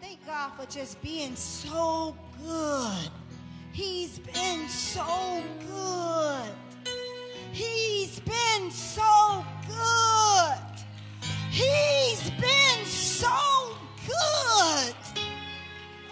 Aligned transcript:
Thank 0.00 0.26
God 0.26 0.52
for 0.58 0.64
just 0.66 1.02
being 1.02 1.36
so 1.36 2.16
good. 2.42 3.10
He's 3.72 4.18
been 4.18 4.66
so 4.68 5.42
good. 5.68 6.50
He's 7.52 8.18
been 8.20 8.70
so 8.70 9.44
good. 9.66 10.58
He's 11.50 12.30
been 12.30 12.84
so 12.86 13.76
good. 14.06 14.94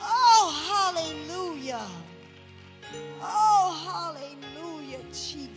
Oh, 0.02 0.52
hallelujah. 0.68 1.86
Oh, 3.22 4.14
hallelujah, 4.54 5.02
Jesus. 5.12 5.48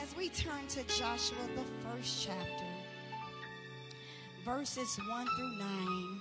As 0.00 0.16
we 0.16 0.30
turn 0.30 0.66
to 0.68 0.82
Joshua, 0.96 1.36
the 1.56 1.64
first 1.86 2.24
chapter, 2.24 2.64
verses 4.44 4.98
1 5.08 5.26
through 5.36 5.58
9, 5.58 6.20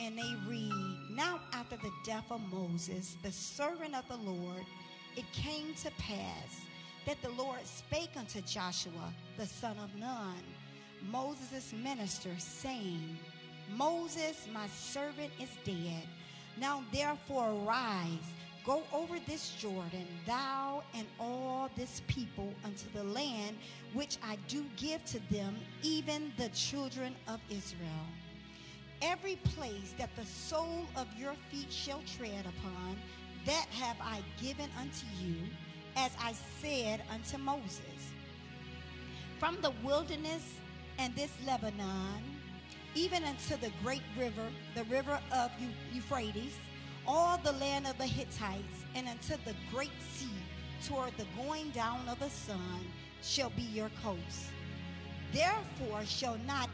and 0.00 0.16
they 0.16 0.34
read 0.48 0.96
Now, 1.10 1.40
after 1.52 1.76
the 1.76 1.92
death 2.04 2.24
of 2.30 2.40
Moses, 2.52 3.16
the 3.22 3.30
servant 3.30 3.94
of 3.94 4.08
the 4.08 4.16
Lord, 4.16 4.64
it 5.16 5.30
came 5.32 5.74
to 5.82 5.90
pass 5.92 6.62
that 7.06 7.20
the 7.22 7.30
Lord 7.30 7.64
spake 7.64 8.10
unto 8.16 8.40
Joshua, 8.42 9.12
the 9.36 9.46
son 9.46 9.76
of 9.82 9.94
Nun, 9.96 10.42
Moses' 11.10 11.72
minister, 11.72 12.30
saying, 12.38 13.18
Moses, 13.76 14.46
my 14.52 14.66
servant, 14.68 15.30
is 15.40 15.50
dead. 15.64 16.06
Now 16.58 16.82
therefore 16.92 17.50
arise, 17.50 18.32
go 18.64 18.82
over 18.92 19.18
this 19.26 19.50
Jordan, 19.58 20.06
thou 20.26 20.82
and 20.94 21.06
all 21.18 21.70
this 21.76 22.02
people, 22.06 22.52
unto 22.64 22.90
the 22.94 23.04
land 23.04 23.56
which 23.92 24.18
I 24.22 24.36
do 24.48 24.64
give 24.76 25.04
to 25.06 25.20
them, 25.30 25.56
even 25.82 26.32
the 26.36 26.48
children 26.50 27.14
of 27.28 27.40
Israel. 27.50 28.06
Every 29.02 29.36
place 29.36 29.94
that 29.98 30.14
the 30.14 30.26
sole 30.26 30.86
of 30.96 31.06
your 31.18 31.34
feet 31.50 31.72
shall 31.72 32.02
tread 32.16 32.44
upon, 32.44 32.96
that 33.46 33.66
have 33.70 33.96
I 34.02 34.20
given 34.42 34.68
unto 34.78 35.06
you, 35.22 35.36
as 35.96 36.10
I 36.22 36.34
said 36.60 37.02
unto 37.10 37.38
Moses. 37.38 38.12
From 39.38 39.58
the 39.62 39.72
wilderness 39.82 40.44
and 40.98 41.14
this 41.16 41.30
Lebanon, 41.46 42.22
even 42.94 43.24
unto 43.24 43.56
the 43.56 43.72
great 43.82 44.02
river, 44.18 44.48
the 44.74 44.84
river 44.84 45.18
of 45.32 45.50
Euphrates, 45.92 46.58
all 47.06 47.38
the 47.38 47.52
land 47.52 47.86
of 47.86 47.96
the 47.96 48.06
Hittites, 48.06 48.84
and 48.94 49.08
unto 49.08 49.34
the 49.46 49.54
great 49.72 49.90
sea, 50.12 50.28
toward 50.86 51.16
the 51.16 51.26
going 51.42 51.70
down 51.70 52.06
of 52.06 52.18
the 52.18 52.28
sun, 52.28 52.84
shall 53.22 53.50
be 53.50 53.62
your 53.62 53.90
coast. 54.02 54.50
Therefore 55.32 56.04
shall 56.04 56.36
not 56.46 56.68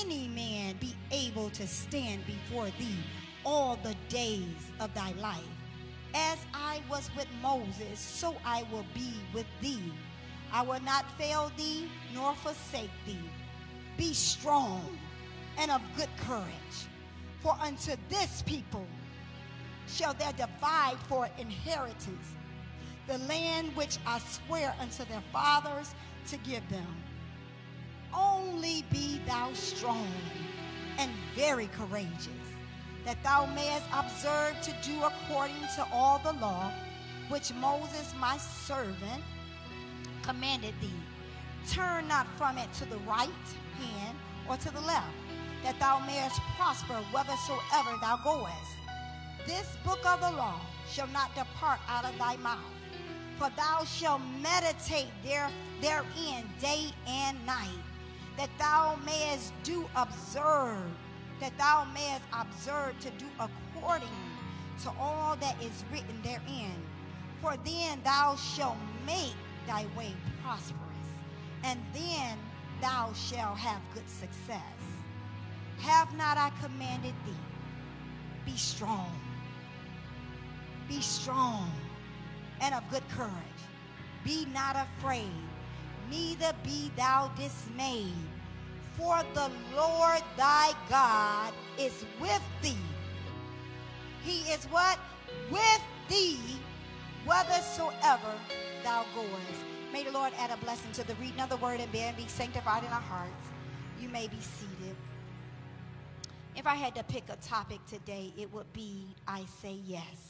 any 0.00 0.28
man 0.28 0.76
be 0.80 0.94
able 1.10 1.50
to 1.50 1.66
stand 1.66 2.24
before 2.26 2.68
thee 2.78 2.98
all 3.44 3.78
the 3.82 3.94
days 4.08 4.70
of 4.80 4.92
thy 4.94 5.12
life. 5.12 5.40
As 6.14 6.38
I 6.52 6.82
was 6.90 7.10
with 7.16 7.28
Moses, 7.40 7.98
so 7.98 8.36
I 8.44 8.64
will 8.72 8.84
be 8.94 9.12
with 9.32 9.46
thee. 9.60 9.92
I 10.52 10.62
will 10.62 10.80
not 10.80 11.04
fail 11.16 11.52
thee 11.56 11.88
nor 12.14 12.34
forsake 12.34 12.90
thee. 13.06 13.30
Be 13.96 14.12
strong 14.12 14.98
and 15.58 15.70
of 15.70 15.80
good 15.96 16.08
courage. 16.18 16.46
For 17.40 17.56
unto 17.60 17.96
this 18.08 18.42
people 18.42 18.86
shall 19.86 20.14
they 20.14 20.30
divide 20.36 20.98
for 21.08 21.28
inheritance 21.38 22.34
the 23.06 23.18
land 23.18 23.74
which 23.76 23.98
I 24.06 24.20
swear 24.20 24.74
unto 24.80 25.04
their 25.04 25.22
fathers 25.32 25.94
to 26.28 26.36
give 26.38 26.68
them. 26.68 26.99
Only 28.14 28.84
be 28.90 29.20
thou 29.26 29.52
strong 29.52 30.08
and 30.98 31.10
very 31.34 31.68
courageous, 31.68 32.28
that 33.04 33.22
thou 33.22 33.46
mayest 33.46 33.86
observe 33.94 34.60
to 34.62 34.74
do 34.82 35.02
according 35.02 35.60
to 35.76 35.86
all 35.92 36.18
the 36.18 36.32
law 36.34 36.70
which 37.28 37.52
Moses 37.54 38.12
my 38.18 38.36
servant 38.36 39.22
commanded 40.22 40.74
thee. 40.80 40.88
Turn 41.70 42.08
not 42.08 42.26
from 42.36 42.58
it 42.58 42.72
to 42.74 42.84
the 42.84 42.98
right 42.98 43.28
hand 43.78 44.18
or 44.48 44.56
to 44.56 44.70
the 44.72 44.80
left, 44.80 45.06
that 45.62 45.78
thou 45.78 46.00
mayest 46.00 46.40
prosper 46.56 46.94
whithersoever 47.12 47.96
thou 48.00 48.18
goest. 48.24 48.52
This 49.46 49.76
book 49.84 50.04
of 50.04 50.20
the 50.20 50.36
law 50.36 50.60
shall 50.90 51.08
not 51.08 51.34
depart 51.34 51.80
out 51.88 52.04
of 52.04 52.18
thy 52.18 52.36
mouth, 52.36 52.58
for 53.38 53.50
thou 53.56 53.84
shalt 53.84 54.20
meditate 54.42 55.12
there, 55.24 55.48
therein 55.80 56.44
day 56.60 56.90
and 57.06 57.38
night 57.46 57.68
that 58.36 58.50
thou 58.58 58.98
mayest 59.04 59.52
do 59.62 59.88
observe, 59.96 60.84
that 61.40 61.56
thou 61.58 61.86
mayest 61.92 62.24
observe 62.32 62.98
to 63.00 63.10
do 63.10 63.26
according 63.38 64.08
to 64.82 64.90
all 64.98 65.36
that 65.36 65.56
is 65.62 65.84
written 65.92 66.20
therein. 66.22 66.74
For 67.40 67.56
then 67.64 68.00
thou 68.04 68.36
shalt 68.36 68.76
make 69.06 69.34
thy 69.66 69.86
way 69.96 70.12
prosperous, 70.42 70.76
and 71.64 71.80
then 71.92 72.38
thou 72.80 73.12
shalt 73.14 73.56
have 73.58 73.80
good 73.94 74.08
success. 74.08 74.60
Have 75.80 76.14
not 76.16 76.36
I 76.36 76.50
commanded 76.62 77.14
thee? 77.24 77.32
Be 78.44 78.56
strong. 78.56 79.18
Be 80.88 81.00
strong 81.00 81.70
and 82.60 82.74
of 82.74 82.82
good 82.90 83.08
courage. 83.10 83.32
Be 84.24 84.46
not 84.52 84.76
afraid 84.76 85.30
neither 86.10 86.52
be 86.64 86.90
thou 86.96 87.30
dismayed. 87.36 88.12
For 88.96 89.22
the 89.34 89.50
Lord 89.74 90.22
thy 90.36 90.72
God 90.88 91.52
is 91.78 92.04
with 92.20 92.42
thee. 92.60 92.76
He 94.22 94.40
is 94.52 94.64
what? 94.66 94.98
With 95.50 95.80
thee, 96.08 96.38
whithersoever 97.24 98.34
thou 98.84 99.06
goest. 99.14 99.64
May 99.92 100.04
the 100.04 100.12
Lord 100.12 100.32
add 100.38 100.50
a 100.50 100.56
blessing 100.58 100.92
to 100.92 101.06
the 101.06 101.14
reading 101.14 101.40
of 101.40 101.48
the 101.48 101.56
word 101.56 101.80
and 101.80 101.90
be 101.92 102.26
sanctified 102.26 102.84
in 102.84 102.90
our 102.90 103.00
hearts. 103.00 103.46
You 104.00 104.08
may 104.08 104.28
be 104.28 104.40
seated. 104.40 104.96
If 106.56 106.66
I 106.66 106.74
had 106.74 106.94
to 106.96 107.02
pick 107.04 107.24
a 107.28 107.36
topic 107.36 107.78
today, 107.86 108.32
it 108.36 108.52
would 108.52 108.70
be 108.72 109.06
I 109.26 109.44
say 109.62 109.78
yes. 109.86 110.29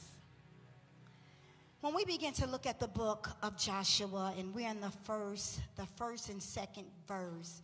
When 1.80 1.94
we 1.94 2.04
begin 2.04 2.34
to 2.34 2.46
look 2.46 2.66
at 2.66 2.78
the 2.78 2.88
book 2.88 3.30
of 3.42 3.56
Joshua, 3.56 4.34
and 4.36 4.54
we're 4.54 4.68
in 4.68 4.82
the 4.82 4.92
first, 5.04 5.60
the 5.76 5.86
first 5.96 6.28
and 6.28 6.42
second 6.42 6.84
verse, 7.08 7.62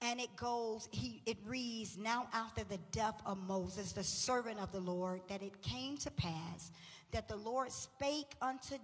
and 0.00 0.20
it 0.20 0.36
goes, 0.36 0.88
he, 0.92 1.20
it 1.26 1.38
reads, 1.44 1.98
Now 1.98 2.28
after 2.32 2.62
the 2.62 2.78
death 2.92 3.20
of 3.26 3.38
Moses, 3.38 3.90
the 3.90 4.04
servant 4.04 4.60
of 4.60 4.70
the 4.70 4.78
Lord, 4.78 5.22
that 5.28 5.42
it 5.42 5.62
came 5.62 5.96
to 5.98 6.12
pass 6.12 6.70
that 7.10 7.26
the 7.26 7.34
Lord 7.34 7.72
spake 7.72 8.34
unto 8.40 8.76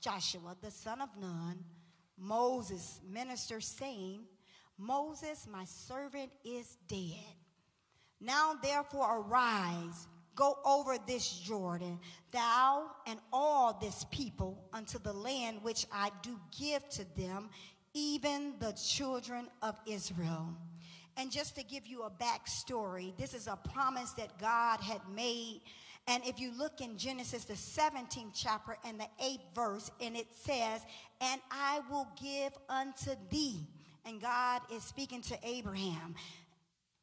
Joshua, 0.00 0.56
the 0.62 0.70
son 0.70 1.00
of 1.00 1.08
Nun, 1.20 1.64
Moses' 2.16 3.00
minister, 3.10 3.60
saying, 3.60 4.20
Moses, 4.78 5.48
my 5.50 5.64
servant, 5.64 6.30
is 6.44 6.76
dead. 6.86 7.34
Now 8.20 8.54
therefore 8.62 9.22
arise 9.22 10.06
Go 10.34 10.58
over 10.64 10.96
this 11.06 11.38
Jordan, 11.38 12.00
thou 12.32 12.90
and 13.06 13.18
all 13.32 13.78
this 13.80 14.04
people, 14.10 14.64
unto 14.72 14.98
the 14.98 15.12
land 15.12 15.58
which 15.62 15.86
I 15.92 16.10
do 16.22 16.38
give 16.58 16.88
to 16.90 17.04
them, 17.16 17.50
even 17.92 18.54
the 18.58 18.72
children 18.72 19.48
of 19.62 19.78
Israel. 19.86 20.56
And 21.16 21.30
just 21.30 21.54
to 21.56 21.62
give 21.62 21.86
you 21.86 22.02
a 22.02 22.10
backstory, 22.10 23.16
this 23.16 23.34
is 23.34 23.46
a 23.46 23.56
promise 23.72 24.10
that 24.12 24.38
God 24.40 24.80
had 24.80 25.00
made. 25.14 25.60
And 26.08 26.24
if 26.26 26.40
you 26.40 26.50
look 26.58 26.80
in 26.80 26.98
Genesis, 26.98 27.44
the 27.44 27.54
17th 27.54 28.32
chapter 28.34 28.76
and 28.84 28.98
the 28.98 29.06
8th 29.22 29.54
verse, 29.54 29.90
and 30.00 30.16
it 30.16 30.26
says, 30.34 30.80
And 31.20 31.40
I 31.50 31.80
will 31.90 32.08
give 32.20 32.52
unto 32.68 33.12
thee. 33.30 33.66
And 34.04 34.20
God 34.20 34.62
is 34.72 34.82
speaking 34.82 35.22
to 35.22 35.38
Abraham. 35.44 36.16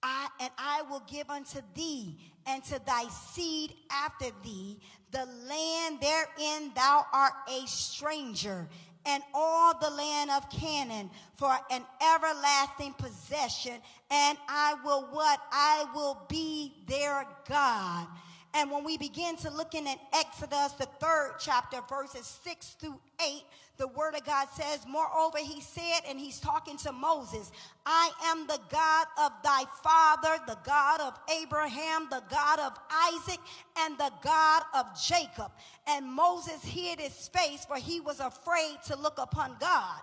I, 0.03 0.27
and 0.39 0.51
I 0.57 0.83
will 0.89 1.03
give 1.07 1.29
unto 1.29 1.61
thee 1.73 2.17
and 2.45 2.63
to 2.63 2.79
thy 2.85 3.03
seed 3.33 3.73
after 3.91 4.27
thee 4.43 4.77
the 5.11 5.25
land 5.47 5.99
therein 5.99 6.71
thou 6.73 7.05
art 7.13 7.33
a 7.49 7.67
stranger 7.67 8.67
and 9.05 9.23
all 9.33 9.77
the 9.79 9.89
land 9.89 10.29
of 10.31 10.49
Canaan 10.49 11.09
for 11.35 11.55
an 11.69 11.83
everlasting 12.15 12.93
possession 12.93 13.73
and 14.09 14.37
I 14.47 14.75
will 14.85 15.07
what? 15.11 15.39
I 15.51 15.85
will 15.95 16.21
be 16.29 16.73
their 16.87 17.25
God. 17.47 18.07
And 18.53 18.69
when 18.69 18.83
we 18.83 18.97
begin 18.97 19.37
to 19.37 19.49
look 19.49 19.75
in 19.75 19.87
at 19.87 19.97
Exodus, 20.13 20.73
the 20.73 20.87
third 20.99 21.35
chapter, 21.39 21.79
verses 21.87 22.39
6 22.43 22.75
through 22.79 22.99
8, 23.25 23.43
the 23.81 23.87
word 23.87 24.13
of 24.13 24.23
God 24.23 24.47
says, 24.53 24.85
Moreover, 24.87 25.39
he 25.39 25.59
said, 25.59 26.01
and 26.07 26.19
he's 26.19 26.39
talking 26.39 26.77
to 26.77 26.91
Moses, 26.91 27.51
I 27.83 28.11
am 28.25 28.45
the 28.45 28.59
God 28.69 29.07
of 29.19 29.31
thy 29.43 29.63
father, 29.83 30.37
the 30.45 30.59
God 30.63 31.01
of 31.01 31.19
Abraham, 31.41 32.07
the 32.11 32.21
God 32.29 32.59
of 32.59 32.77
Isaac, 33.11 33.39
and 33.79 33.97
the 33.97 34.11
God 34.23 34.63
of 34.75 34.85
Jacob. 35.03 35.51
And 35.87 36.05
Moses 36.05 36.63
hid 36.63 36.99
his 36.99 37.27
face, 37.29 37.65
for 37.65 37.77
he 37.77 37.99
was 37.99 38.19
afraid 38.19 38.77
to 38.85 38.95
look 38.95 39.17
upon 39.17 39.57
God. 39.59 39.99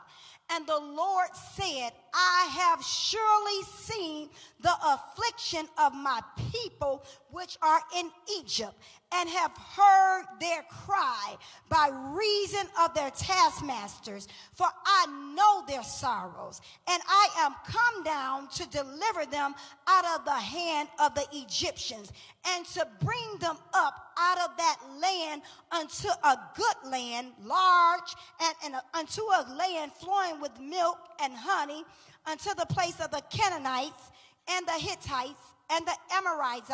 And 0.51 0.67
the 0.67 0.81
Lord 0.81 1.29
said, 1.35 1.91
I 2.15 2.49
have 2.51 2.83
surely 2.83 3.63
seen 3.77 4.31
the 4.61 4.75
affliction 4.85 5.69
of 5.79 5.95
my 5.95 6.21
people 6.51 7.05
which 7.31 7.59
are 7.61 7.81
in 7.97 8.11
Egypt, 8.39 8.75
and 9.13 9.29
have 9.29 9.53
heard 9.57 10.25
their 10.39 10.63
cry 10.85 11.37
by 11.69 11.91
reason 12.13 12.67
of 12.81 12.93
their 12.95 13.11
taskmasters. 13.11 14.29
For 14.53 14.67
I 14.85 15.07
know 15.35 15.65
their 15.67 15.83
sorrows, 15.83 16.61
and 16.89 17.03
I 17.09 17.29
am 17.39 17.55
come 17.67 18.05
down 18.05 18.49
to 18.49 18.69
deliver 18.69 19.25
them 19.31 19.55
out 19.87 20.05
of 20.19 20.25
the 20.25 20.33
hand 20.33 20.89
of 20.99 21.15
the 21.15 21.27
Egyptians, 21.33 22.13
and 22.47 22.67
to 22.67 22.87
bring 23.01 23.39
them 23.41 23.57
up 23.73 24.13
out 24.19 24.39
of 24.39 24.57
that 24.57 24.79
land 25.01 25.43
unto 25.73 26.09
a 26.09 26.39
good 26.55 26.91
land, 26.91 27.33
large, 27.45 28.15
and, 28.43 28.55
and 28.65 28.75
unto 28.95 29.23
a 29.23 29.55
land 29.57 29.93
flowing 29.93 30.41
with 30.41 30.59
milk 30.61 30.99
and 31.23 31.33
honey, 31.35 31.85
unto 32.27 32.55
the 32.55 32.67
place 32.67 33.01
of 33.01 33.11
the 33.11 33.23
Canaanites 33.31 34.11
and 34.51 34.67
the 34.67 34.73
Hittites 34.73 35.55
and 35.71 35.87
the 35.87 35.95
Amorites 36.13 36.71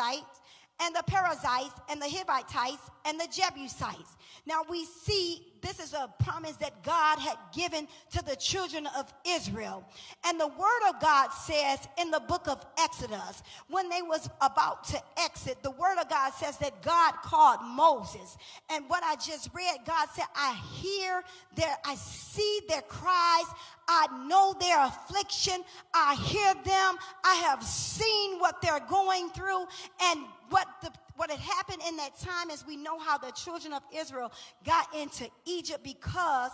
and 0.81 0.95
the 0.95 1.03
Perizzites 1.07 1.79
and 1.89 2.01
the 2.01 2.09
Hivites 2.09 2.89
and 3.05 3.19
the 3.19 3.27
Jebusites. 3.31 4.17
Now 4.45 4.61
we 4.69 4.85
see 4.85 5.41
this 5.65 5.79
is 5.79 5.93
a 5.93 6.13
promise 6.23 6.55
that 6.57 6.83
God 6.83 7.17
had 7.17 7.37
given 7.51 7.87
to 8.11 8.23
the 8.23 8.35
children 8.35 8.87
of 8.95 9.11
Israel. 9.27 9.83
And 10.23 10.39
the 10.39 10.47
word 10.47 10.89
of 10.89 11.01
God 11.01 11.29
says 11.29 11.79
in 11.97 12.11
the 12.11 12.19
book 12.19 12.47
of 12.47 12.63
Exodus, 12.77 13.41
when 13.67 13.89
they 13.89 14.03
was 14.03 14.29
about 14.41 14.83
to 14.89 15.01
exit, 15.17 15.63
the 15.63 15.71
word 15.71 15.97
of 15.99 16.07
God 16.07 16.33
says 16.33 16.57
that 16.57 16.83
God 16.83 17.15
called 17.23 17.61
Moses. 17.63 18.37
And 18.69 18.87
what 18.87 19.03
I 19.03 19.15
just 19.15 19.49
read, 19.55 19.79
God 19.87 20.07
said, 20.13 20.25
I 20.35 20.53
hear 20.73 21.23
their, 21.55 21.75
I 21.83 21.95
see 21.95 22.59
their 22.69 22.83
cries. 22.83 23.45
I 23.87 24.07
know 24.27 24.55
their 24.59 24.85
affliction. 24.85 25.63
I 25.95 26.13
hear 26.15 26.53
them. 26.53 26.97
I 27.23 27.35
have 27.47 27.63
seen 27.63 28.39
what 28.39 28.61
they're 28.61 28.85
going 28.87 29.29
through 29.29 29.65
and 30.03 30.25
what 30.49 30.67
the 30.83 30.91
what 31.15 31.31
had 31.31 31.39
happened 31.39 31.81
in 31.87 31.97
that 31.97 32.17
time 32.19 32.49
is 32.49 32.65
we 32.65 32.77
know 32.77 32.99
how 32.99 33.17
the 33.17 33.31
children 33.31 33.73
of 33.73 33.83
Israel 33.95 34.31
got 34.65 34.93
into 34.95 35.27
Egypt 35.45 35.83
because 35.83 36.51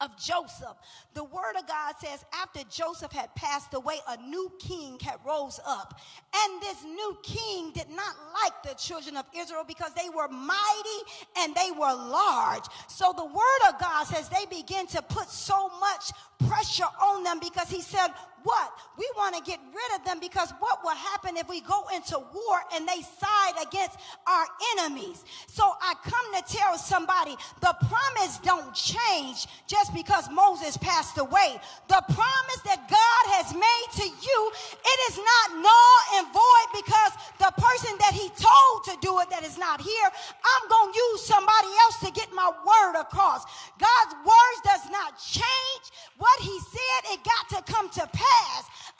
of 0.00 0.16
Joseph. 0.18 0.76
The 1.14 1.24
word 1.24 1.56
of 1.58 1.66
God 1.66 1.94
says 2.00 2.24
after 2.34 2.60
Joseph 2.70 3.12
had 3.12 3.34
passed 3.34 3.74
away, 3.74 3.96
a 4.08 4.16
new 4.22 4.50
king 4.58 4.98
had 5.00 5.16
rose 5.26 5.60
up. 5.66 6.00
And 6.34 6.62
this 6.62 6.82
new 6.84 7.18
king 7.22 7.72
did 7.72 7.90
not 7.90 8.14
like 8.42 8.62
the 8.62 8.74
children 8.74 9.16
of 9.16 9.26
Israel 9.36 9.64
because 9.66 9.92
they 9.94 10.08
were 10.08 10.28
mighty 10.28 11.00
and 11.38 11.54
they 11.54 11.70
were 11.72 11.92
large. 11.92 12.64
So 12.88 13.12
the 13.14 13.26
word 13.26 13.68
of 13.68 13.78
God 13.78 14.04
says 14.04 14.28
they 14.28 14.46
began 14.46 14.86
to 14.88 15.02
put 15.02 15.28
so 15.28 15.68
much 15.80 16.12
pressure 16.48 16.88
on 17.02 17.22
them 17.22 17.38
because 17.38 17.68
he 17.68 17.82
said, 17.82 18.08
what? 18.42 18.72
We 18.98 19.08
want 19.16 19.36
to 19.36 19.42
get 19.42 19.60
rid 19.60 19.98
of 19.98 20.04
them 20.04 20.20
because 20.20 20.52
what 20.58 20.82
will 20.82 20.96
happen 20.96 21.36
if 21.36 21.48
we 21.48 21.60
go 21.60 21.84
into 21.94 22.18
war 22.18 22.56
and 22.74 22.86
they 22.86 23.02
side 23.02 23.56
against 23.60 23.98
our 24.26 24.46
enemies? 24.76 25.24
So 25.46 25.64
I 25.80 25.94
come 26.04 26.26
to 26.34 26.42
tell 26.56 26.76
somebody 26.78 27.36
the 27.60 27.74
promise 27.88 28.38
don't 28.38 28.74
change 28.74 29.46
just 29.66 29.94
because 29.94 30.30
Moses 30.30 30.76
passed 30.76 31.18
away. 31.18 31.60
The 31.88 32.02
promise 32.08 32.60
that 32.64 32.88
God 32.88 33.24
has 33.36 33.52
made 33.54 33.88
to 34.00 34.06
you, 34.08 34.38
it 34.84 34.98
is 35.12 35.16
not 35.18 35.60
null 35.60 35.98
and 36.16 36.26
void 36.32 36.68
because 36.76 37.12
the 37.38 37.52
person 37.60 37.96
that 38.00 38.12
he 38.14 38.28
told 38.36 38.84
to 38.88 38.94
do 39.00 39.18
it 39.20 39.30
that 39.30 39.44
is 39.44 39.58
not 39.58 39.80
here, 39.80 40.08
I'm 40.10 40.64
going 40.68 40.92
to 40.92 40.98
use 40.98 41.24
somebody 41.24 41.68
else 41.88 41.96
to 42.04 42.10
get 42.12 42.32
my 42.32 42.48
word 42.48 43.00
across. 43.00 43.44
God's 43.78 44.14
words 44.24 44.58
does 44.64 44.84
not 44.90 45.18
change. 45.18 45.84
What 46.16 46.38
he 46.40 46.56
said, 46.60 47.00
it 47.12 47.20
got 47.24 47.44
to 47.56 47.72
come 47.72 47.88
to 47.90 48.06
pass 48.12 48.29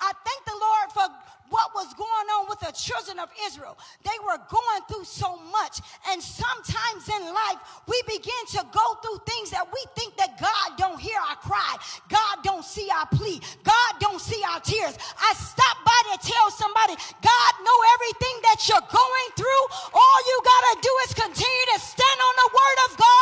I 0.01 0.13
thank 0.25 0.45
the 0.45 0.57
Lord 0.57 0.89
for 0.93 1.07
what 1.51 1.75
was 1.75 1.93
going 1.95 2.29
on 2.39 2.49
with 2.49 2.61
the 2.61 2.73
children 2.73 3.19
of 3.19 3.29
Israel. 3.45 3.77
They 4.07 4.17
were 4.23 4.39
going 4.49 4.83
through 4.89 5.05
so 5.05 5.37
much. 5.51 5.83
And 6.09 6.23
sometimes 6.23 7.11
in 7.11 7.23
life, 7.27 7.59
we 7.87 8.01
begin 8.07 8.43
to 8.55 8.63
go 8.71 8.87
through 9.03 9.21
things 9.27 9.51
that 9.51 9.67
we 9.67 9.83
think 9.99 10.17
that 10.17 10.39
God 10.39 10.79
don't 10.79 10.99
hear 10.99 11.19
our 11.19 11.37
cry. 11.37 11.77
God 12.09 12.43
don't 12.43 12.65
see 12.65 12.89
our 12.89 13.07
plea. 13.07 13.43
God 13.67 13.93
don't 13.99 14.23
see 14.23 14.41
our 14.47 14.61
tears. 14.61 14.95
I 15.19 15.35
stop 15.35 15.77
by 15.85 16.01
to 16.15 16.17
tell 16.23 16.51
somebody, 16.55 16.95
God 17.21 17.53
know 17.67 17.79
everything 17.99 18.37
that 18.47 18.59
you're 18.71 18.89
going 18.89 19.29
through. 19.37 19.65
All 19.91 20.19
you 20.31 20.37
got 20.47 20.63
to 20.71 20.75
do 20.87 20.93
is 21.05 21.11
continue 21.19 21.67
to 21.75 21.79
stand 21.83 22.19
on 22.23 22.35
the 22.39 22.51
word 22.55 22.79
of 22.89 22.91
God. 22.97 23.20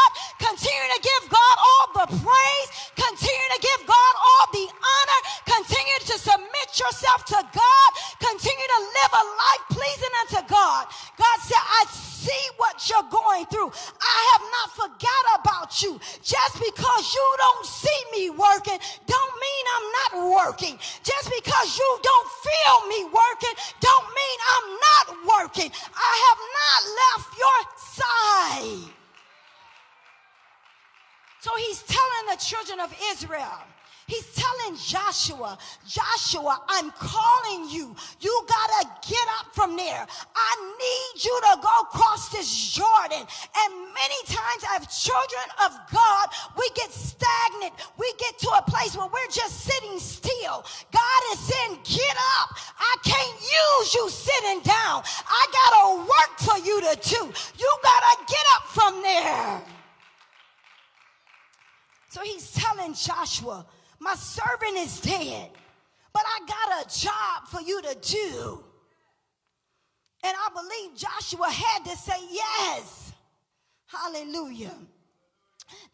Hallelujah. 74.08 74.74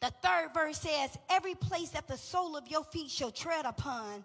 The 0.00 0.12
third 0.22 0.50
verse 0.54 0.78
says, 0.78 1.18
Every 1.28 1.54
place 1.54 1.90
that 1.90 2.06
the 2.06 2.16
sole 2.16 2.56
of 2.56 2.68
your 2.68 2.84
feet 2.84 3.10
shall 3.10 3.32
tread 3.32 3.64
upon, 3.64 4.24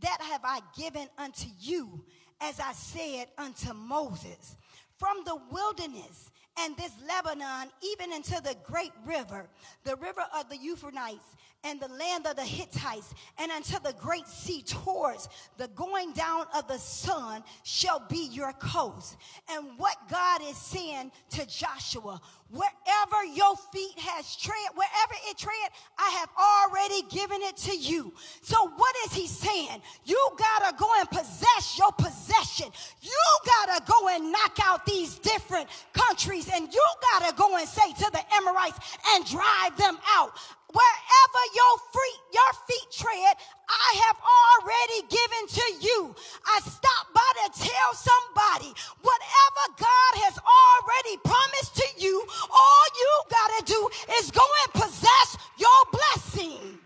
that 0.00 0.18
have 0.20 0.42
I 0.44 0.60
given 0.76 1.08
unto 1.18 1.48
you, 1.58 2.04
as 2.40 2.60
I 2.60 2.72
said 2.72 3.26
unto 3.36 3.72
Moses. 3.72 4.56
From 4.98 5.24
the 5.24 5.36
wilderness 5.50 6.30
and 6.58 6.76
this 6.76 6.92
Lebanon, 7.08 7.68
even 7.82 8.12
into 8.12 8.40
the 8.42 8.56
great 8.62 8.92
river, 9.04 9.48
the 9.82 9.96
river 9.96 10.24
of 10.36 10.48
the 10.48 10.56
Euphrates, 10.56 11.20
and 11.64 11.80
the 11.80 11.88
land 11.88 12.26
of 12.26 12.36
the 12.36 12.44
Hittites, 12.44 13.14
and 13.38 13.50
unto 13.50 13.80
the 13.80 13.94
great 13.98 14.28
sea 14.28 14.62
towards 14.62 15.28
the 15.56 15.66
going 15.68 16.12
down 16.12 16.46
of 16.54 16.68
the 16.68 16.78
sun 16.78 17.42
shall 17.64 18.04
be 18.08 18.28
your 18.30 18.52
coast. 18.52 19.16
And 19.50 19.78
what 19.78 19.96
God 20.08 20.42
is 20.44 20.56
saying 20.56 21.10
to 21.30 21.46
Joshua, 21.46 22.20
wherever 22.54 23.24
your 23.34 23.56
feet 23.72 23.98
has 23.98 24.36
tread, 24.36 24.70
wherever 24.74 25.14
it 25.28 25.36
tread, 25.36 25.70
I 25.98 26.08
have 26.22 26.30
already 26.38 27.02
given 27.10 27.42
it 27.42 27.56
to 27.68 27.76
you. 27.76 28.14
So 28.42 28.56
what 28.76 28.94
is 29.06 29.12
he 29.12 29.26
saying? 29.26 29.82
You 30.04 30.18
gotta 30.38 30.76
go 30.76 30.88
and 31.00 31.10
possess 31.10 31.76
your 31.78 31.90
possession. 31.92 32.70
You 33.02 33.24
gotta 33.44 33.82
go 33.84 34.08
and 34.08 34.30
knock 34.30 34.58
out 34.62 34.86
these 34.86 35.18
different 35.18 35.68
countries 35.92 36.48
and 36.52 36.72
you 36.72 36.84
gotta 37.12 37.34
go 37.34 37.56
and 37.56 37.68
say 37.68 37.92
to 37.92 38.10
the 38.12 38.22
Amorites 38.34 38.78
and 39.14 39.24
drive 39.26 39.76
them 39.76 39.98
out 40.14 40.30
wherever 40.74 41.42
your 41.54 41.74
feet, 41.94 42.20
your 42.34 42.52
feet 42.66 42.88
tread, 42.90 43.34
I 43.70 43.88
have 44.10 44.18
already 44.18 45.00
given 45.06 45.44
to 45.62 45.66
you. 45.80 45.98
I 46.44 46.60
stopped 46.60 47.14
by 47.14 47.30
to 47.46 47.48
tell 47.62 47.90
somebody 47.94 48.74
whatever 49.02 49.64
God 49.78 50.12
has 50.26 50.36
already 50.38 51.16
promised 51.22 51.76
to 51.76 51.86
you, 51.98 52.26
all 52.50 52.84
you 52.98 53.12
got 53.30 53.48
to 53.58 53.72
do 53.72 53.80
is 54.18 54.30
go 54.30 54.44
and 54.64 54.82
possess 54.82 55.38
your 55.58 55.80
blessing. 55.92 56.78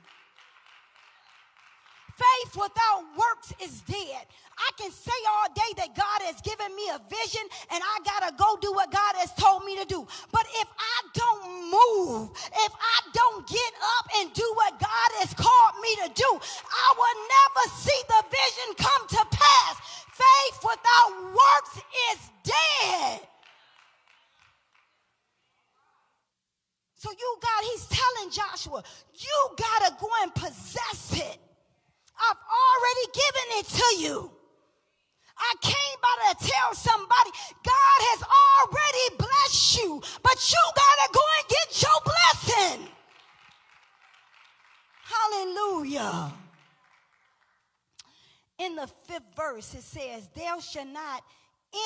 Faith 2.19 2.57
without 2.57 3.05
works 3.17 3.55
is 3.63 3.81
dead. 3.83 4.27
I 4.59 4.71
can 4.75 4.91
say 4.91 5.15
all 5.31 5.47
day 5.55 5.71
that 5.79 5.95
God 5.95 6.21
has 6.27 6.43
given 6.43 6.75
me 6.75 6.91
a 6.91 6.99
vision 7.07 7.47
and 7.71 7.79
I 7.79 7.97
got 8.03 8.27
to 8.27 8.35
go 8.35 8.59
do 8.59 8.73
what 8.75 8.91
God 8.91 9.15
has 9.23 9.31
told 9.39 9.63
me 9.65 9.79
to 9.79 9.87
do. 9.87 10.03
But 10.33 10.47
if 10.59 10.67
I 10.67 10.99
don't 11.15 11.47
move, 11.71 12.35
if 12.35 12.73
I 12.75 12.99
don't 13.15 13.47
get 13.47 13.73
you 27.19 27.39
got, 27.43 27.65
he's 27.65 27.87
telling 27.87 28.31
Joshua, 28.31 28.83
you 29.15 29.49
got 29.57 29.87
to 29.87 29.97
go 30.01 30.09
and 30.23 30.35
possess 30.35 31.13
it. 31.13 31.39
I've 32.19 32.37
already 32.37 33.07
given 33.15 33.59
it 33.59 33.67
to 33.67 34.03
you. 34.03 34.33
I 35.39 35.55
came 35.63 35.99
by 36.03 36.33
to 36.33 36.49
tell 36.49 36.75
somebody 36.75 37.31
God 37.63 37.99
has 38.11 38.23
already 38.23 39.17
blessed 39.19 39.83
you, 39.83 40.03
but 40.23 40.51
you 40.51 40.73
got 40.75 41.07
to 41.07 41.13
go 41.15 41.21
and 41.39 41.49
get 41.49 41.83
your 41.83 42.01
blessing. 42.05 42.89
Hallelujah. 45.05 46.33
In 48.59 48.75
the 48.75 48.89
fifth 49.07 49.37
verse, 49.37 49.75
it 49.75 49.83
says, 49.83 50.29
There 50.35 50.61
shall 50.61 50.87
not 50.87 51.23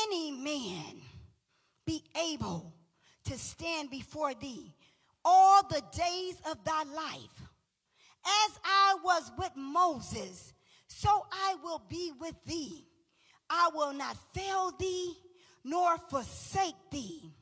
any 0.07 0.33
man 0.33 1.03
be 1.85 2.03
able 2.33 2.73
to 3.25 3.39
stand 3.39 3.91
before 3.91 4.33
thee 4.35 4.75
all 5.25 5.63
the 5.69 5.83
days 5.97 6.37
of 6.51 6.63
thy 6.65 6.83
life. 6.85 7.43
As 8.25 8.61
I 8.65 8.97
was 9.03 9.33
with 9.39 9.53
Moses, 9.57 10.53
so 10.87 11.27
I 11.33 11.57
will 11.63 11.83
be 11.89 12.13
with 12.21 12.35
thee. 12.47 12.87
I 13.51 13.71
will 13.75 13.93
not 13.93 14.17
fail 14.33 14.73
thee 14.79 15.15
nor 15.65 15.99
forsake 15.99 16.75
thee. 16.91 17.33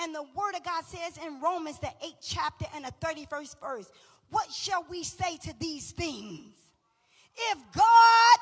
And 0.00 0.14
the 0.14 0.22
word 0.22 0.54
of 0.54 0.64
God 0.64 0.84
says 0.84 1.18
in 1.24 1.40
Romans, 1.40 1.78
the 1.78 1.92
8th 2.04 2.16
chapter 2.20 2.66
and 2.74 2.84
the 2.84 2.92
31st 3.00 3.60
verse, 3.60 3.90
what 4.30 4.50
shall 4.52 4.84
we 4.90 5.04
say 5.04 5.36
to 5.38 5.54
these 5.58 5.92
things? 5.92 6.52
If 7.50 7.58
God 7.72 8.38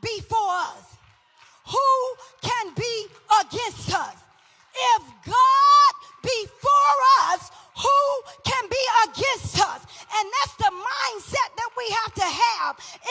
be 0.00 0.20
for 0.20 0.36
us, 0.38 0.96
who 1.66 2.48
can 2.48 2.72
be 2.74 3.06
against 3.42 3.94
us? 3.94 4.16
If 4.74 5.02
God 5.26 5.65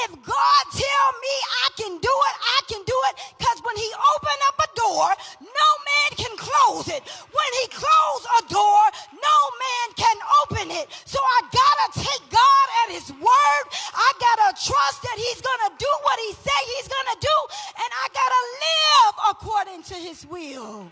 If 0.05 0.11
God 0.21 0.63
tell 0.71 1.07
me 1.17 1.35
I 1.65 1.67
can 1.75 1.93
do 1.97 2.13
it, 2.29 2.35
I 2.37 2.59
can 2.69 2.81
do 2.85 2.97
it 3.09 3.15
because 3.37 3.59
when 3.65 3.75
he 3.75 3.89
open 4.13 4.37
up 4.53 4.57
a 4.61 4.69
door, 4.77 5.07
no 5.41 5.69
man 5.89 6.09
can 6.13 6.33
close 6.37 6.87
it. 6.93 7.01
When 7.33 7.51
he 7.61 7.65
close 7.73 8.23
a 8.37 8.41
door, 8.47 8.83
no 9.11 9.37
man 9.57 9.87
can 9.97 10.17
open 10.45 10.67
it. 10.77 10.87
So 11.05 11.17
I 11.17 11.39
got 11.49 11.75
to 11.81 11.87
take 12.05 12.23
God 12.29 12.65
at 12.85 12.87
his 12.93 13.09
word. 13.17 13.65
I 13.97 14.09
got 14.21 14.37
to 14.45 14.49
trust 14.61 15.01
that 15.01 15.17
he's 15.17 15.41
going 15.41 15.63
to 15.69 15.73
do 15.77 15.91
what 16.05 16.17
he 16.21 16.31
say 16.37 16.59
he's 16.77 16.87
going 16.87 17.09
to 17.13 17.19
do 17.21 17.37
and 17.81 17.89
I 17.89 18.05
got 18.13 18.29
to 18.29 18.43
live 18.65 19.15
according 19.33 19.81
to 19.89 19.95
his 19.95 20.25
will. 20.25 20.91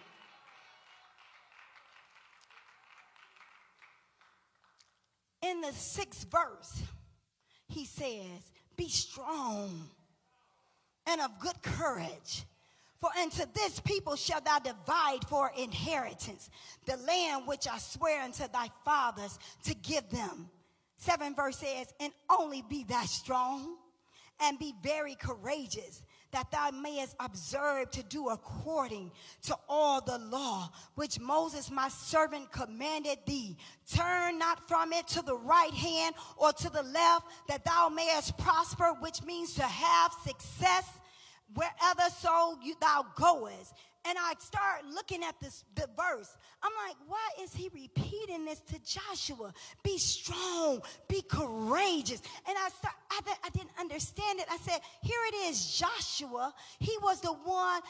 in 5.43 5.61
the 5.61 5.71
sixth 5.73 6.25
verse, 6.31 6.81
he 7.67 7.85
says, 7.85 8.51
Be 8.75 8.89
strong 8.89 9.89
and 11.05 11.21
of 11.21 11.39
good 11.39 11.61
courage. 11.61 12.43
For 12.99 13.09
unto 13.19 13.43
this 13.53 13.79
people 13.81 14.15
shall 14.15 14.39
thou 14.39 14.59
divide 14.59 15.25
for 15.27 15.51
inheritance 15.57 16.49
the 16.85 16.95
land 16.97 17.45
which 17.45 17.67
I 17.67 17.77
swear 17.77 18.21
unto 18.23 18.47
thy 18.47 18.69
fathers 18.85 19.37
to 19.65 19.75
give 19.75 20.09
them. 20.09 20.49
Seven 20.97 21.35
verse 21.35 21.57
says, 21.57 21.93
And 21.99 22.13
only 22.29 22.61
be 22.61 22.85
thou 22.85 23.03
strong 23.03 23.75
and 24.39 24.57
be 24.57 24.73
very 24.81 25.15
courageous 25.15 26.01
that 26.33 26.51
thou 26.51 26.71
mayest 26.71 27.15
observe 27.19 27.89
to 27.91 28.03
do 28.03 28.29
according 28.29 29.11
to 29.43 29.55
all 29.69 30.01
the 30.01 30.17
law 30.17 30.69
which 30.95 31.19
Moses 31.19 31.71
my 31.71 31.87
servant 31.87 32.51
commanded 32.51 33.19
thee. 33.25 33.55
Turn 33.89 34.37
not 34.37 34.67
from 34.67 34.91
it 34.91 35.07
to 35.09 35.21
the 35.21 35.37
right 35.37 35.73
hand 35.73 36.15
or 36.35 36.51
to 36.51 36.69
the 36.69 36.83
left, 36.83 37.25
that 37.47 37.63
thou 37.63 37.89
mayest 37.89 38.37
prosper, 38.37 38.93
which 38.99 39.23
means 39.23 39.53
to 39.55 39.63
have 39.63 40.11
success 40.25 40.85
wherever 41.53 42.09
so 42.19 42.57
you, 42.63 42.75
thou 42.79 43.05
goest. 43.15 43.73
And 44.05 44.17
I 44.19 44.33
start 44.39 44.81
looking 44.93 45.23
at 45.23 45.39
this 45.39 45.63
the 45.75 45.87
verse. 45.95 46.35
I'm 46.61 46.71
like, 46.85 46.97
why 47.07 47.29
is 47.41 47.53
he 47.53 47.69
repeating 47.73 48.43
this 48.43 48.59
to 48.71 48.79
Joshua? 48.83 49.53
Be 49.81 49.97
strong, 49.97 50.81
be 51.07 51.21
courageous. 51.21 52.21
And 52.47 52.57
I 52.57 52.69
start, 52.69 52.95
I, 53.09 53.19
I 53.45 53.49
didn't 53.51 53.71
understand 53.79 54.39
it. 54.39 54.45
I 54.51 54.57
said, 54.57 54.81
here 55.01 55.19
it 55.31 55.35
is, 55.49 55.77
Joshua. 55.77 56.53
He 56.79 56.97
was 57.01 57.21
the 57.21 57.31
one 57.31 57.81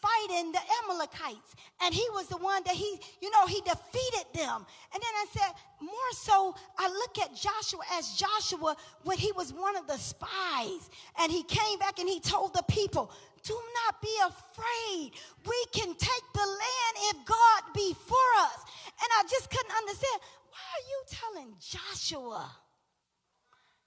fighting 0.00 0.52
the 0.52 0.60
Amalekites. 0.82 1.54
And 1.82 1.94
he 1.94 2.06
was 2.12 2.26
the 2.28 2.36
one 2.36 2.62
that 2.64 2.74
he, 2.74 2.98
you 3.20 3.30
know, 3.30 3.46
he 3.46 3.60
defeated 3.60 4.26
them. 4.34 4.66
And 4.92 5.02
then 5.02 5.14
I 5.14 5.26
said, 5.32 5.52
more 5.80 6.12
so, 6.12 6.54
I 6.78 6.88
look 6.88 7.18
at 7.18 7.34
Joshua 7.34 7.80
as 7.94 8.14
Joshua 8.14 8.76
when 9.04 9.18
he 9.18 9.32
was 9.32 9.52
one 9.52 9.76
of 9.76 9.86
the 9.86 9.96
spies. 9.96 10.90
And 11.20 11.30
he 11.30 11.42
came 11.44 11.78
back 11.78 11.98
and 11.98 12.08
he 12.08 12.20
told 12.20 12.54
the 12.54 12.64
people, 12.68 13.10
do 13.42 13.58
not 13.86 14.02
be 14.02 14.14
afraid. 14.26 15.12
We 15.46 15.64
can 15.72 15.94
take 15.94 16.26
the 16.34 16.46
land 16.46 16.94
if 17.10 17.24
God 17.24 17.62
be 17.74 17.94
for 17.94 18.26
us. 18.40 18.64
And 19.00 19.08
I 19.18 19.22
just 19.30 19.50
couldn't 19.50 19.74
understand. 19.74 20.20
Why 20.50 20.66
are 20.76 20.86
you 20.88 21.02
telling 21.08 21.56
Joshua? 21.58 22.50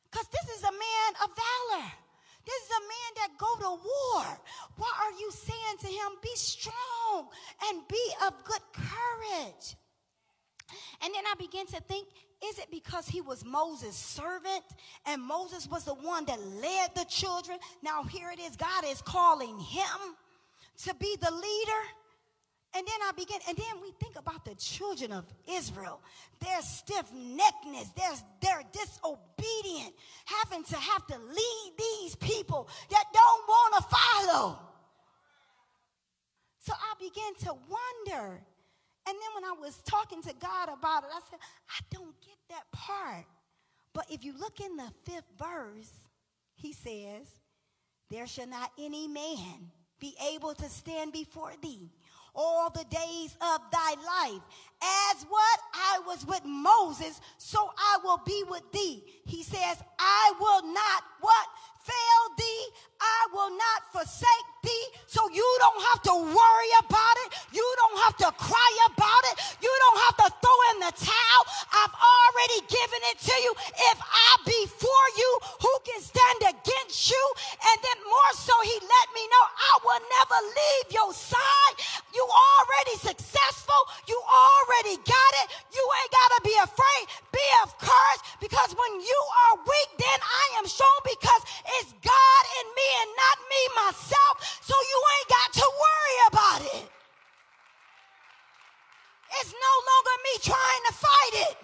Because 0.10 0.28
this 0.28 0.58
is 0.58 0.64
a 0.64 0.72
man 0.72 1.12
of 1.24 1.30
valor. 1.36 1.92
This 2.46 2.64
is 2.64 2.70
a 2.70 2.82
man 2.82 3.12
that 3.16 3.38
go 3.38 3.56
to 3.60 3.70
war. 3.70 4.40
Why 4.78 4.92
are 5.04 5.20
you 5.20 5.32
saying 5.32 5.78
to 5.82 5.88
him, 5.88 6.18
be 6.22 6.36
strong 6.36 7.28
and 7.70 7.88
be 7.88 8.06
of 8.28 8.34
good 8.44 8.62
courage? 8.74 9.76
And 11.04 11.14
then 11.14 11.24
I 11.26 11.36
began 11.38 11.66
to 11.68 11.82
think, 11.82 12.08
is 12.46 12.60
it 12.60 12.70
because 12.72 13.08
he 13.08 13.22
was 13.22 13.46
Moses' 13.46 13.96
servant 13.96 14.64
and 15.06 15.22
Moses 15.22 15.68
was 15.70 15.86
the 15.86 15.94
one 15.94 16.26
that 16.26 16.40
led 16.40 16.96
the 16.96 17.06
children? 17.06 17.60
Now 17.82 18.04
here 18.04 18.32
it 18.32 18.40
is, 18.40 18.56
God 18.56 18.84
is 18.86 19.02
calling 19.02 19.60
him 19.60 20.16
to 20.84 20.94
be 20.96 21.16
the 21.22 21.32
leader. 21.32 21.82
And 22.76 22.88
then 22.88 22.96
I 23.08 23.12
begin, 23.16 23.38
and 23.48 23.56
then 23.56 23.82
we 23.84 23.92
think 24.02 24.18
about 24.18 24.46
the 24.46 24.56
children 24.56 25.12
of 25.12 25.26
Israel. 25.48 26.02
Their 26.40 26.62
stiff 26.62 27.06
neckness, 27.14 27.90
their, 27.96 28.14
their 28.42 28.64
disobedient, 28.72 29.94
having 30.26 30.64
to 30.64 30.76
have 30.76 31.06
to 31.08 31.18
lead 31.18 31.74
these 31.78 32.16
people 32.16 32.68
that 32.90 33.04
don't 33.14 33.48
want 33.48 33.76
to 33.76 33.96
follow. 33.96 34.60
So 36.62 36.74
I 36.74 36.94
began 37.00 37.36
to 37.46 37.54
wonder. 37.70 38.42
And 39.06 39.16
then 39.18 39.32
when 39.36 39.44
I 39.44 39.54
was 39.60 39.78
talking 39.86 40.24
to 40.24 40.34
God 40.40 40.70
about 40.70 41.04
it, 41.04 41.10
I 41.14 41.20
said, 41.30 41.40
I 41.70 41.80
don't 41.92 42.16
get 42.22 42.38
that 42.50 42.64
part. 42.72 43.26
But 43.94 44.06
if 44.10 44.24
you 44.24 44.34
look 44.36 44.60
in 44.60 44.78
the 44.78 44.90
fifth 45.04 45.30
verse, 45.38 45.92
he 46.56 46.74
says, 46.74 47.36
There 48.10 48.26
shall 48.26 48.48
not 48.48 48.72
any 48.80 49.08
man 49.08 49.72
be 50.00 50.16
able 50.34 50.56
to 50.56 50.70
stand 50.70 51.14
before 51.14 51.52
thee 51.62 51.92
all 52.36 52.70
the 52.70 52.86
days 52.90 53.36
of 53.42 53.62
thy 53.72 53.96
life. 54.06 54.42
As 55.12 55.24
what 55.24 55.60
I 55.74 56.00
was 56.06 56.26
with 56.26 56.44
Moses, 56.46 57.22
so 57.38 57.72
I 57.78 58.00
will 58.04 58.22
be 58.26 58.44
with 58.50 58.70
thee. 58.72 59.04
He 59.26 59.44
says, 59.44 59.78
I 59.98 60.34
will 60.40 60.74
not 60.74 61.04
what? 61.22 61.48
Fail 61.84 62.36
thee. 62.38 62.66
I 63.04 63.20
will 63.36 63.52
not 63.52 63.80
forsake 63.92 64.48
thee. 64.64 64.88
So 65.08 65.20
you 65.30 65.46
don't 65.60 65.82
have 65.92 66.02
to 66.08 66.16
worry 66.24 66.72
about 66.80 67.16
it. 67.28 67.30
You 67.52 67.66
don't 67.78 68.00
have 68.08 68.16
to 68.24 68.30
cry 68.40 68.72
about 68.88 69.24
it. 69.32 69.36
You 69.60 69.74
don't 69.84 70.00
have 70.08 70.18
to 70.24 70.28
throw 70.40 70.60
in 70.72 70.78
the 70.88 70.94
towel. 70.96 71.44
I've 71.70 71.96
already 71.96 72.60
given 72.72 73.02
it 73.12 73.18
to 73.28 73.36
you. 73.44 73.52
If 73.92 73.98
I 74.00 74.30
be 74.48 74.62
for 74.72 75.04
you, 75.20 75.32
who 75.60 75.74
can 75.84 76.00
stand 76.00 76.56
against 76.56 77.12
you? 77.12 77.24
And 77.60 77.78
then 77.84 78.00
more 78.08 78.34
so, 78.40 78.56
he 78.64 78.76
let 78.80 79.08
me 79.12 79.24
know 79.28 79.44
I 79.52 79.74
will 79.84 80.04
never 80.22 80.40
leave 80.56 80.88
your 80.96 81.12
side. 81.12 81.76
You 82.16 82.24
already 82.24 82.96
successful. 83.04 83.82
You 84.08 84.16
already 84.16 84.96
got 85.04 85.32
it. 85.44 85.48
You 85.76 85.84
ain't 85.84 86.14
got 86.14 86.30
to 86.38 86.42
be 86.48 86.56
afraid. 86.64 87.04
Be 87.36 87.46
of 87.68 87.76
courage 87.78 88.22
because 88.40 88.72
when 88.78 88.94
you 89.02 89.20
are 89.50 89.56
weak, 89.66 89.90
then 90.00 90.20
I 90.24 90.46
am 90.62 90.66
strong 90.70 90.98
because 91.04 91.44
it's 91.82 91.92
God 92.00 92.44
in 92.62 92.68
me 92.72 92.90
and 93.02 93.10
not 93.18 93.38
me 93.50 93.62
myself. 93.88 94.36
So 94.62 94.76
you 94.76 94.98
ain't 95.14 95.30
got 95.30 95.50
to 95.62 95.68
worry 95.86 96.18
about 96.30 96.62
it. 96.78 96.86
It's 99.42 99.54
no 99.54 99.74
longer 99.90 100.16
me 100.24 100.34
trying 100.44 100.84
to 100.88 100.94
fight 100.94 101.36
it. 101.50 101.58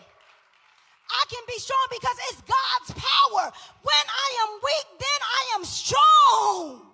I 1.09 1.23
can 1.29 1.43
be 1.47 1.57
strong 1.57 1.87
because 1.91 2.17
it's 2.29 2.41
God's 2.41 2.91
power. 2.99 3.51
When 3.81 4.05
I 4.09 4.29
am 4.45 4.51
weak, 4.61 4.87
then 4.99 5.19
I 5.21 5.41
am 5.55 5.65
strong. 5.65 6.85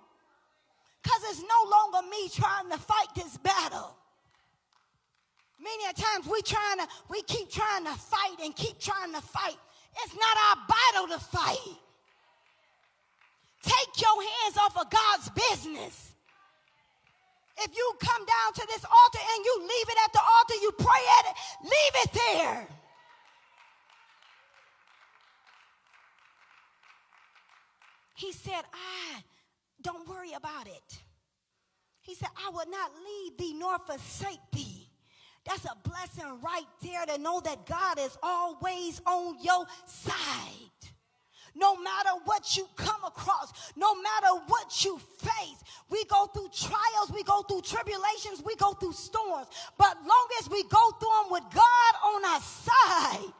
Because 1.02 1.22
it's 1.30 1.42
no 1.42 1.70
longer 1.70 2.08
me 2.08 2.28
trying 2.28 2.70
to 2.70 2.78
fight 2.78 3.08
this 3.14 3.36
battle. 3.38 3.96
Many 5.60 5.92
times 5.94 6.26
we 6.26 6.42
trying 6.42 6.78
to, 6.78 6.88
we 7.08 7.22
keep 7.22 7.50
trying 7.50 7.84
to 7.84 7.94
fight 7.94 8.36
and 8.42 8.54
keep 8.54 8.78
trying 8.78 9.12
to 9.12 9.20
fight. 9.20 9.56
It's 10.04 10.14
not 10.14 10.36
our 10.48 10.56
battle 10.68 11.16
to 11.16 11.24
fight. 11.24 11.78
Take 13.66 14.00
your 14.00 14.22
hands 14.22 14.56
off 14.58 14.76
of 14.78 14.88
God's 14.90 15.28
business. 15.34 16.14
If 17.58 17.76
you 17.76 17.92
come 18.00 18.24
down 18.24 18.52
to 18.54 18.66
this 18.68 18.84
altar 18.84 19.18
and 19.34 19.44
you 19.44 19.60
leave 19.62 19.88
it 19.88 19.98
at 20.04 20.12
the 20.12 20.20
altar, 20.20 20.54
you 20.62 20.72
pray 20.78 21.02
at 21.18 21.24
it, 21.30 21.36
leave 21.64 21.94
it 22.04 22.12
there. 22.12 22.68
He 28.14 28.32
said, 28.32 28.62
I 28.72 29.22
don't 29.82 30.08
worry 30.08 30.32
about 30.32 30.66
it. 30.68 31.02
He 32.02 32.14
said, 32.14 32.28
I 32.36 32.50
will 32.50 32.70
not 32.70 32.92
leave 33.04 33.36
thee 33.36 33.54
nor 33.58 33.78
forsake 33.80 34.40
thee. 34.52 34.88
That's 35.44 35.64
a 35.64 35.76
blessing 35.82 36.40
right 36.42 36.66
there 36.82 37.06
to 37.06 37.18
know 37.22 37.40
that 37.40 37.66
God 37.66 37.98
is 37.98 38.16
always 38.22 39.00
on 39.06 39.36
your 39.42 39.66
side. 39.86 40.75
No 41.56 41.74
matter 41.74 42.10
what 42.26 42.54
you 42.54 42.68
come 42.76 43.02
across, 43.04 43.72
no 43.76 43.94
matter 43.94 44.42
what 44.46 44.84
you 44.84 44.98
face, 44.98 45.64
we 45.88 46.04
go 46.04 46.26
through 46.26 46.50
trials, 46.54 47.10
we 47.14 47.22
go 47.22 47.42
through 47.42 47.62
tribulations, 47.62 48.42
we 48.44 48.54
go 48.56 48.72
through 48.74 48.92
storms. 48.92 49.46
But 49.78 49.96
long 50.06 50.28
as 50.38 50.50
we 50.50 50.62
go 50.64 50.90
through 51.00 51.08
them 51.08 51.30
with 51.30 51.44
God 51.54 51.94
on 52.04 52.24
our 52.26 52.40
side, 52.40 53.32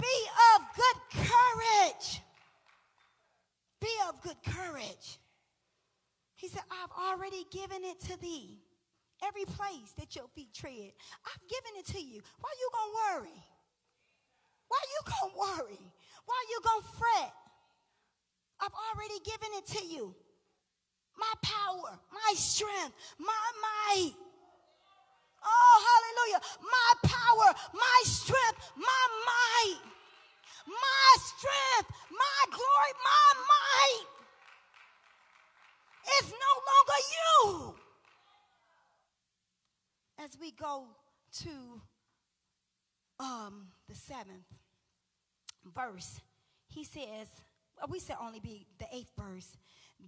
be 0.00 0.16
of 0.56 0.62
good 0.74 1.26
courage. 1.28 2.20
Be 3.80 3.88
of 4.08 4.20
good 4.20 4.36
courage. 4.44 5.20
He 6.34 6.48
said, 6.48 6.62
I've 6.70 6.90
already 6.90 7.46
given 7.52 7.84
it 7.84 8.00
to 8.10 8.20
thee. 8.20 8.58
Every 9.24 9.44
place 9.44 9.94
that 9.96 10.16
your 10.16 10.26
feet 10.34 10.52
tread, 10.52 10.92
I've 11.24 11.48
given 11.48 11.78
it 11.78 11.86
to 11.92 12.00
you. 12.00 12.20
Why 12.40 12.50
you 12.58 12.68
gonna 12.72 13.20
worry? 13.20 13.44
Why 14.68 14.80
you 14.92 15.00
gonna 15.12 15.34
worry? 15.36 15.80
Why 16.26 16.44
you 16.50 16.60
gonna 16.64 16.86
fret? 16.98 17.32
I've 18.60 18.72
already 18.72 19.20
given 19.24 19.48
it 19.58 19.66
to 19.78 19.86
you. 19.86 20.14
My 21.18 21.32
power, 21.42 21.98
my 22.12 22.34
strength, 22.34 22.94
my 23.18 23.46
might. 23.62 24.14
Oh, 25.44 25.76
hallelujah. 25.88 26.40
My 26.62 27.08
power, 27.08 27.54
my 27.72 28.00
strength, 28.04 28.72
my 28.76 29.04
might. 29.26 29.80
My 30.66 31.16
strength, 31.18 31.90
my 32.10 32.40
glory, 32.50 32.92
my 33.04 33.28
might. 33.52 34.06
It's 36.18 36.30
no 36.30 36.52
longer 36.70 37.00
you. 37.14 37.74
As 40.24 40.38
we 40.40 40.52
go 40.52 40.86
to 41.42 41.50
um, 43.24 43.68
the 43.88 43.94
seventh 43.94 44.44
verse, 45.74 46.20
he 46.68 46.84
says, 46.84 47.28
well, 47.76 47.88
we 47.88 47.98
said 47.98 48.16
only 48.20 48.40
be 48.40 48.66
the 48.78 48.86
eighth 48.92 49.12
verse. 49.18 49.56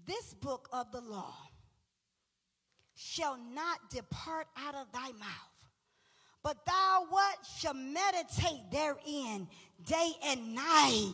This 0.06 0.34
book 0.34 0.68
of 0.72 0.92
the 0.92 1.00
law 1.00 1.34
shall 2.94 3.38
not 3.54 3.90
depart 3.90 4.46
out 4.56 4.74
of 4.74 4.90
thy 4.92 5.08
mouth, 5.12 5.70
but 6.42 6.64
thou 6.66 7.06
what 7.08 7.38
shall 7.58 7.74
meditate 7.74 8.70
therein 8.70 9.48
day 9.84 10.12
and 10.24 10.54
night. 10.54 11.12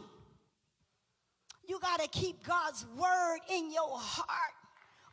You 1.69 1.79
got 1.81 2.01
to 2.01 2.09
keep 2.09 2.45
God's 2.45 2.85
word 2.97 3.39
in 3.51 3.73
your 3.73 3.97
heart 3.99 4.55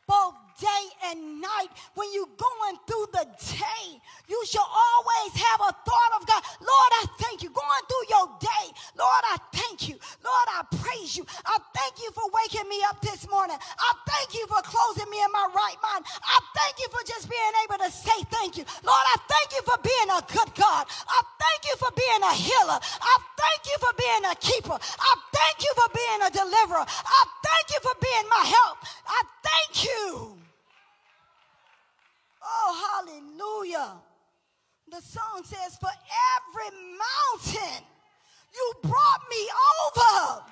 both 0.09 0.33
day 0.59 0.83
and 1.07 1.41
night. 1.41 1.71
When 1.95 2.07
you're 2.13 2.29
going 2.37 2.75
through 2.85 3.07
the 3.13 3.25
day, 3.39 3.85
you 4.27 4.39
should 4.45 4.63
always 4.67 5.31
have 5.33 5.61
a 5.61 5.71
thought 5.71 6.13
of 6.19 6.27
God. 6.27 6.43
Lord, 6.59 6.91
I 7.01 7.05
thank 7.19 7.43
you. 7.43 7.49
Going 7.49 7.83
through 7.87 8.05
your 8.09 8.27
day, 8.39 8.65
Lord, 8.97 9.23
I 9.31 9.37
thank 9.53 9.89
you. 9.89 9.95
Lord, 10.23 10.47
I 10.53 10.61
praise 10.83 11.17
you. 11.17 11.25
I 11.45 11.57
thank 11.73 11.99
you 11.99 12.11
for 12.11 12.23
waking 12.29 12.67
me 12.69 12.79
up 12.87 13.01
this 13.01 13.27
morning. 13.29 13.57
I 13.57 13.91
thank 14.07 14.33
you 14.35 14.45
for 14.47 14.61
closing 14.61 15.09
me 15.09 15.17
in 15.23 15.31
my 15.31 15.47
right 15.55 15.79
mind. 15.81 16.05
I 16.21 16.37
thank 16.55 16.77
you 16.79 16.87
for 16.91 17.03
just 17.07 17.29
being 17.29 17.55
able 17.65 17.79
to 17.83 17.91
say 17.91 18.17
thank 18.29 18.57
you. 18.57 18.65
Lord, 18.83 19.05
I 19.13 19.17
thank 19.27 19.49
you 19.55 19.61
for 19.63 19.77
being 19.81 20.09
a 20.11 20.21
good 20.27 20.51
God. 20.55 20.85
I 21.07 21.19
thank 21.39 21.61
you 21.65 21.75
for 21.79 21.91
being 21.95 22.21
a 22.23 22.33
healer. 22.33 22.79
I 22.79 23.15
thank 23.39 23.61
you 23.65 23.77
for 23.79 23.93
being 23.97 24.23
a 24.29 24.35
keeper. 24.35 24.77
I 24.77 25.11
thank 25.33 25.57
you 25.63 25.71
for 25.75 25.89
being 25.93 26.21
a 26.27 26.31
deliverer. 26.31 26.85
I 26.85 27.21
thank 27.43 27.65
you 27.73 27.79
for 27.81 27.95
being 28.01 28.27
my 28.29 28.43
help. 28.45 28.77
I 29.07 29.19
thank 29.41 29.85
you. 29.85 30.48
Oh, 32.49 33.05
hallelujah. 33.05 34.01
The 34.89 35.01
song 35.01 35.43
says, 35.43 35.77
For 35.77 35.91
every 36.33 36.71
mountain 36.97 37.85
you 38.53 38.73
brought 38.81 39.23
me 39.29 39.43
over. 39.77 40.43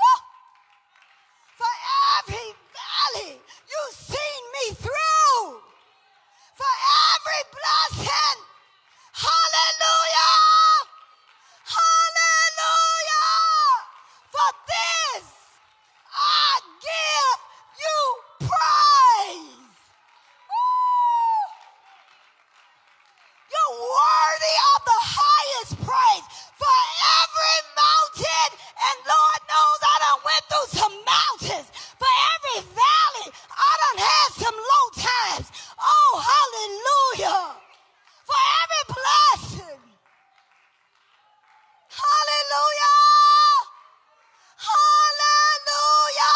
Oh, 0.00 0.20
for 1.56 1.74
every 2.18 2.54
valley 2.72 3.36
you 3.68 3.80
seen 3.92 4.42
me 4.56 4.74
through. 4.74 5.60
For 6.56 6.74
every 7.12 7.42
blessing. 7.52 8.38
Hallelujah. 9.12 9.42
Hallelujah. 9.92 10.21
Hallelujah. 37.22 37.56
For 38.24 38.40
every 38.62 38.84
blessing. 38.94 39.80
Hallelujah. 41.88 43.00
Hallelujah. 44.70 46.32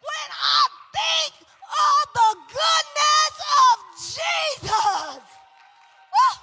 When 0.00 0.28
I 0.32 0.62
think 0.96 1.34
of 1.64 2.02
the 2.14 2.30
goodness 2.56 3.34
of 3.64 3.76
Jesus, 3.96 5.22
woo, 6.12 6.36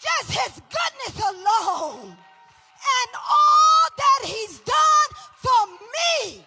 just 0.00 0.30
his 0.30 0.62
goodness 0.68 1.16
alone, 1.28 2.08
and 2.08 3.10
all 3.16 3.84
that 3.96 4.20
he's 4.24 4.58
done 4.60 5.10
for 5.36 5.66
me. 5.66 6.46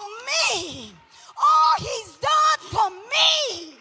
Me, 0.00 0.92
all 1.36 1.74
he's 1.78 2.16
done 2.16 2.60
for 2.70 2.90
me. 2.90 3.74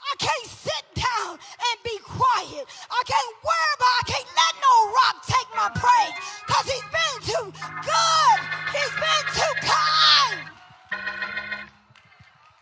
I 0.00 0.14
can't 0.18 0.46
sit 0.46 0.84
down 0.94 1.38
and 1.38 1.76
be 1.84 1.98
quiet. 2.04 2.64
I 2.90 3.02
can't 3.04 3.36
worry 3.44 3.72
about, 3.76 3.94
I 4.00 4.04
can't 4.06 4.30
let 4.40 4.54
no 4.62 4.74
rock 4.98 5.16
take 5.26 5.50
my 5.56 5.68
praise 5.76 6.16
because 6.46 6.66
he's 6.72 6.88
been 6.90 7.16
too 7.28 7.46
good. 7.84 8.38
He's 8.72 8.94
been 8.96 9.24
too 9.36 9.54
kind. 9.66 10.40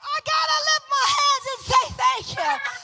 I 0.03 0.16
gotta 0.33 0.59
lift 0.68 0.87
my 0.90 1.07
hands 1.16 1.44
and 1.53 1.61
say 1.70 1.85
thank 1.94 2.27
you. 2.38 2.75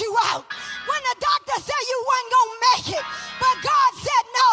You 0.00 0.16
out. 0.32 0.44
When 0.88 1.00
the 1.04 1.16
doctor 1.20 1.56
said 1.60 1.82
you 1.84 1.98
wasn't 2.08 2.32
going 2.32 2.50
to 2.50 2.58
make 2.72 2.88
it, 2.98 3.06
but 3.38 3.54
God 3.60 3.90
said 4.00 4.24
no. 4.40 4.52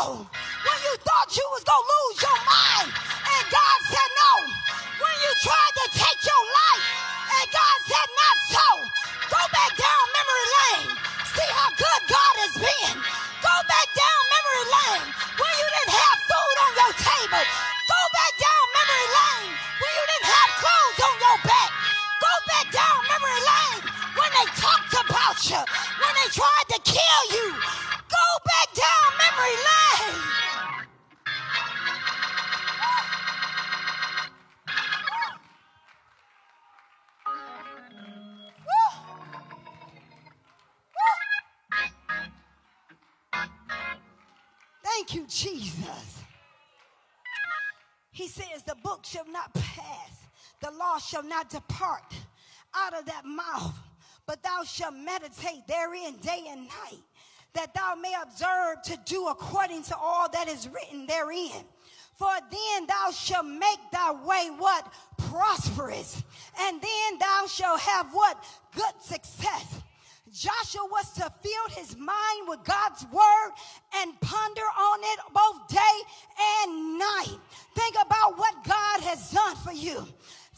When 0.67 0.77
you 0.83 0.93
thought 1.07 1.31
you 1.31 1.47
was 1.55 1.63
going 1.63 1.79
to 1.79 1.93
lose 1.95 2.17
your 2.21 2.39
mind, 2.43 2.89
and 2.91 3.43
God 3.47 3.77
said 3.87 4.11
no. 4.19 4.33
When 4.99 5.15
you 5.23 5.31
tried 5.41 5.73
to 5.81 5.85
take 5.95 6.19
your 6.27 6.43
life, 6.43 6.56
shall 50.99 51.23
not 51.23 51.49
depart 51.49 52.13
out 52.75 52.97
of 52.97 53.05
that 53.05 53.25
mouth, 53.25 53.77
but 54.25 54.43
thou 54.43 54.63
shalt 54.63 54.95
meditate 54.95 55.67
therein 55.67 56.17
day 56.17 56.45
and 56.49 56.61
night, 56.61 57.01
that 57.53 57.73
thou 57.73 57.95
may 57.95 58.13
observe 58.21 58.81
to 58.83 58.97
do 59.05 59.27
according 59.27 59.83
to 59.83 59.97
all 59.97 60.29
that 60.29 60.47
is 60.47 60.67
written 60.67 61.07
therein. 61.07 61.63
For 62.15 62.31
then 62.49 62.87
thou 62.87 63.11
shalt 63.11 63.45
make 63.45 63.79
thy 63.91 64.11
way 64.11 64.49
what? 64.57 64.91
Prosperous. 65.17 66.23
And 66.59 66.81
then 66.81 67.19
thou 67.19 67.45
shalt 67.47 67.79
have 67.79 68.11
what? 68.11 68.43
Good 68.75 69.01
success. 69.01 69.81
Joshua 70.31 70.85
was 70.91 71.13
to 71.13 71.31
fill 71.41 71.77
his 71.77 71.95
mind 71.95 72.47
with 72.47 72.63
God's 72.63 73.05
word 73.11 73.51
and 73.95 74.19
ponder 74.19 74.61
on 74.61 74.99
it 75.01 75.19
both 75.33 75.67
day 75.67 75.77
and 76.61 76.99
night. 76.99 77.39
Think 77.75 77.95
about 78.05 78.37
what 78.37 78.63
God 78.63 79.01
has 79.01 79.31
done 79.31 79.55
for 79.57 79.71
you. 79.71 80.05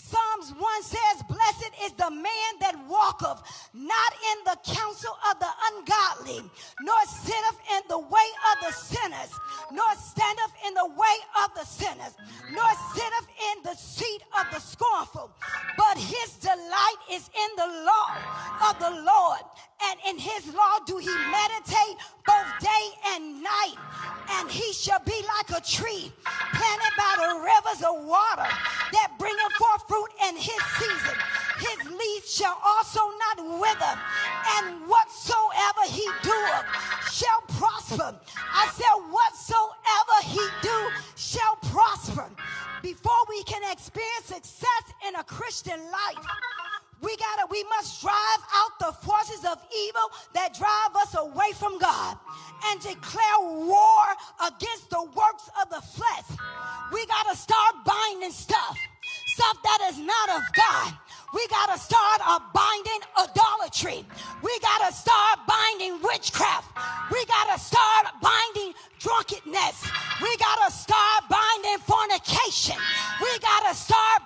Psalms 0.09 0.53
1 0.57 0.83
says, 0.83 1.23
Blessed 1.29 1.71
is 1.85 1.91
the 1.93 2.09
man 2.09 2.51
that 2.61 2.73
walketh 2.87 3.45
not 3.73 4.11
in 4.33 4.37
the 4.45 4.57
counsel 4.65 5.13
of 5.29 5.37
the 5.37 5.53
ungodly, 5.69 6.41
nor 6.81 7.01
sitteth 7.05 7.59
in 7.77 7.81
the 7.89 7.99
way 7.99 8.29
of 8.49 8.55
the 8.65 8.73
sinners, 8.73 9.29
nor 9.71 9.85
standeth 10.01 10.53
in 10.65 10.73
the 10.73 10.89
way 10.97 11.15
of 11.45 11.53
the 11.53 11.65
sinners, 11.65 12.17
nor 12.51 12.69
sitteth 12.95 13.29
in 13.53 13.63
the 13.63 13.75
seat 13.75 14.21
of 14.39 14.49
the 14.51 14.59
scornful. 14.59 15.29
But 15.77 15.97
his 15.97 16.33
delight 16.41 17.01
is 17.11 17.29
in 17.29 17.51
the 17.55 17.69
law 17.85 18.09
of 18.69 18.79
the 18.79 19.03
Lord, 19.05 19.45
and 19.85 19.99
in 20.09 20.17
his 20.17 20.53
law 20.53 20.79
do 20.87 20.97
he 20.97 21.13
meditate 21.29 21.97
both 22.25 22.49
day 22.59 22.85
and 23.13 23.43
night. 23.43 23.77
And 24.31 24.49
he 24.49 24.73
shall 24.73 24.99
be 25.05 25.21
like 25.37 25.57
a 25.57 25.61
tree 25.65 26.11
planted 26.25 26.93
by 26.97 27.13
the 27.17 27.31
rivers 27.45 27.81
of 27.81 28.05
water 28.05 28.49
that 28.91 29.11
bringeth 29.17 29.53
forth 29.53 29.87
fruit 29.87 29.98
in 30.27 30.35
his 30.35 30.61
season. 30.77 31.17
His 31.59 31.91
leaf 31.91 32.27
shall 32.27 32.57
also 32.63 32.99
not 32.99 33.59
wither, 33.59 33.99
and 34.57 34.87
whatsoever 34.87 35.83
he 35.87 36.07
doeth 36.23 36.65
shall 37.11 37.41
prosper. 37.59 38.15
I 38.37 38.69
said, 38.73 38.95
whatsoever 39.11 40.17
he 40.23 40.45
do 40.61 40.89
shall 41.15 41.55
prosper. 41.71 42.29
Before 42.81 43.19
we 43.27 43.43
can 43.43 43.61
experience 43.71 44.25
success 44.25 44.83
in 45.07 45.15
a 45.15 45.23
Christian 45.23 45.79
life, 45.79 46.25
we 47.01 47.15
gotta, 47.17 47.47
we 47.49 47.63
must 47.65 48.01
drive 48.01 48.41
out 48.55 48.79
the 48.79 48.91
forces 49.05 49.45
of 49.45 49.57
evil 49.87 50.11
that 50.33 50.53
drive 50.53 50.95
us 51.01 51.15
away 51.15 51.51
from 51.55 51.77
God 51.79 52.17
and 52.67 52.81
declare 52.81 53.39
war 53.39 54.03
against 54.45 54.89
the 54.89 55.03
works 55.15 55.49
of 55.61 55.69
the 55.69 55.81
flesh. 55.81 56.37
We 56.91 57.05
gotta 57.05 57.37
start 57.37 57.75
binding 57.85 58.31
stuff, 58.31 58.77
stuff 59.39 59.63
that 59.63 59.79
is 59.89 59.97
not 59.97 60.27
of 60.35 60.43
God. 60.51 60.91
We 61.33 61.47
got 61.47 61.71
to 61.71 61.79
start 61.79 62.19
a 62.27 62.43
binding 62.51 63.01
idolatry. 63.15 64.03
We 64.43 64.59
got 64.59 64.79
to 64.83 64.91
start 64.93 65.39
binding 65.47 66.01
witchcraft. 66.03 66.67
We 67.09 67.23
got 67.25 67.47
to 67.53 67.57
start 67.57 68.07
binding 68.21 68.73
drunkenness. 68.99 69.87
We 70.21 70.35
got 70.35 70.67
to 70.67 70.71
start 70.75 71.23
binding 71.31 71.79
fornication. 71.87 72.75
We 73.21 73.31
got 73.39 73.69
to 73.69 73.75
start 73.75 74.18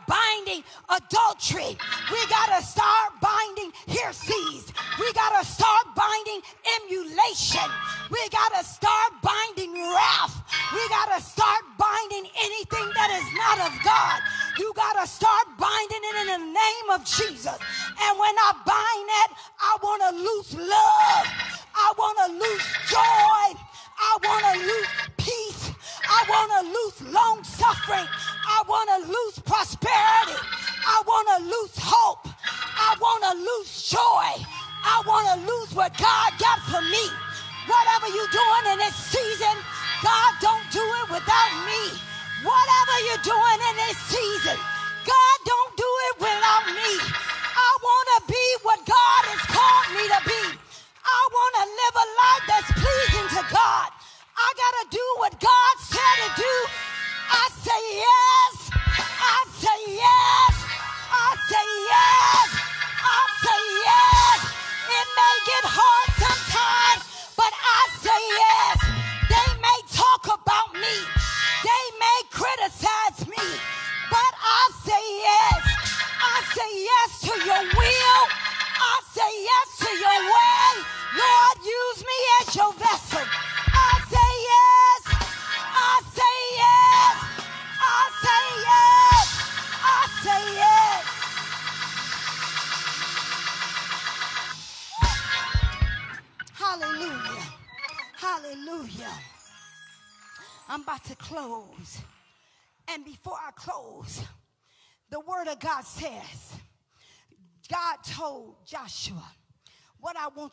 adultery. 0.94 1.78
We 2.12 2.20
got 2.28 2.54
to 2.54 2.62
start 2.66 3.18
binding 3.22 3.72
heresies. 3.88 4.74
We 5.00 5.12
got 5.14 5.34
to 5.40 5.46
start 5.46 5.86
binding 5.96 6.42
emulation. 6.82 7.68
We 8.12 8.22
got 8.30 8.54
to 8.54 8.64
start 8.64 9.12
binding 9.22 9.74
wrath. 9.74 10.38
We 10.74 10.82
got 10.90 11.10
to 11.16 11.22
start 11.22 11.64
binding 11.78 12.30
anything 12.38 12.88
that 12.94 13.10
is 13.18 13.28
not 13.34 13.58
of 13.68 13.74
God. 13.84 14.20
You 14.60 14.72
got 14.76 15.02
to 15.02 15.08
start 15.08 15.46
binding 15.58 16.04
it 16.04 16.16
in 16.22 16.28
the 16.28 16.44
name 16.54 16.88
of 16.94 17.06
Jesus. 17.06 17.58
And 17.58 18.14
when 18.20 18.36
I 18.38 18.52
bind 18.66 19.06
that, 19.10 19.30
I 19.60 19.78
want 19.82 20.02
to 20.08 20.12
lose 20.22 20.50
love. 20.54 21.26
I 21.74 21.94
want 21.98 22.18
to 22.26 22.30
lose 22.38 22.68
joy. 22.90 23.60
I 24.04 24.12
want 24.20 24.44
to 24.52 24.56
lose 24.68 24.92
peace. 25.16 25.64
I 26.04 26.20
want 26.28 26.50
to 26.60 26.62
lose 26.76 27.14
long 27.14 27.44
suffering. 27.44 28.04
I 28.04 28.60
want 28.68 28.88
to 28.92 29.00
lose 29.08 29.40
prosperity. 29.40 30.40
I 30.84 30.98
want 31.08 31.28
to 31.36 31.40
lose 31.48 31.76
hope. 31.80 32.28
I 32.44 32.96
want 33.00 33.24
to 33.32 33.34
lose 33.40 33.72
joy. 33.88 34.28
I 34.84 35.00
want 35.08 35.26
to 35.32 35.38
lose 35.48 35.72
what 35.72 35.96
God 35.96 36.30
got 36.36 36.60
for 36.68 36.84
me. 36.84 37.06
Whatever 37.72 38.12
you're 38.12 38.36
doing 38.36 38.66
in 38.76 38.78
this 38.84 38.96
season, 39.08 39.56
God 40.04 40.32
don't 40.44 40.68
do 40.76 40.84
it 40.84 41.08
without 41.16 41.54
me. 41.64 41.82
Whatever 42.44 42.96
you're 43.08 43.24
doing 43.24 43.60
in 43.72 43.76
this 43.88 43.98
season, 44.12 44.60
God 45.08 45.38
don't 45.48 45.74
do 45.80 45.92
it 46.12 46.16
without 46.28 46.68
me. 46.76 46.92
I 47.56 47.72
want 47.80 48.08
to 48.12 48.20
be 48.28 48.46
what 48.68 48.80
God 48.84 49.22
has 49.32 49.44
called 49.48 49.90
me 49.96 50.04
to 50.12 50.20
be. 50.28 50.63
I 51.06 51.22
want 51.32 51.54
to 51.60 51.66
live 51.68 51.96
a 51.96 52.08
life 52.24 52.44
that's 52.48 52.72
pleasing 52.80 53.28
to 53.38 53.44
God. 53.52 53.90
I 54.38 54.48
got 54.56 54.74
to 54.84 54.98
do 54.98 55.06
what 55.18 55.40
God 55.40 55.76
said 55.80 56.16
to 56.28 56.42
do. 56.42 56.54
I 57.30 57.50
say 57.64 57.82
yes. 58.00 58.72
I 58.74 59.46
say 59.60 59.96
yes. 59.96 60.43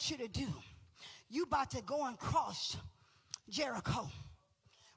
Want 0.01 0.11
you 0.11 0.27
to 0.27 0.33
do, 0.33 0.47
you 1.29 1.43
about 1.43 1.71
to 1.71 1.83
go 1.83 2.07
and 2.07 2.19
cross 2.19 2.75
Jericho. 3.51 4.09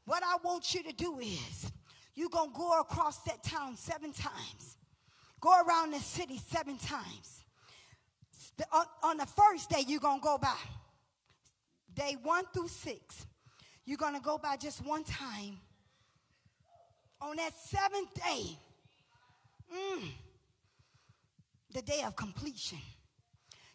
What 0.06 0.24
I 0.24 0.38
want 0.46 0.74
you 0.74 0.82
to 0.84 0.94
do 0.94 1.20
is, 1.20 1.72
you 2.16 2.30
going 2.30 2.52
to 2.52 2.58
go 2.58 2.80
across 2.80 3.18
that 3.24 3.44
town 3.44 3.76
seven 3.76 4.14
times. 4.14 4.78
Go 5.42 5.52
around 5.68 5.92
the 5.92 6.00
city 6.00 6.40
seven 6.50 6.78
times. 6.78 7.44
On, 8.72 8.86
on 9.04 9.18
the 9.18 9.26
first 9.26 9.70
day, 9.70 9.84
you're 9.86 10.00
going 10.00 10.20
to 10.20 10.24
go 10.24 10.38
by. 10.38 10.56
Day 11.94 12.16
one 12.24 12.46
through 12.54 12.70
six. 12.70 13.26
You're 13.86 13.98
going 13.98 14.16
to 14.16 14.22
go 14.22 14.38
by 14.38 14.56
just 14.56 14.86
one 14.86 15.04
time. 15.04 15.58
On 17.20 17.36
that 17.36 17.52
seventh 17.58 18.14
day, 18.14 18.58
mm, 19.74 20.04
the 21.74 21.82
day 21.82 22.04
of 22.06 22.16
completion, 22.16 22.80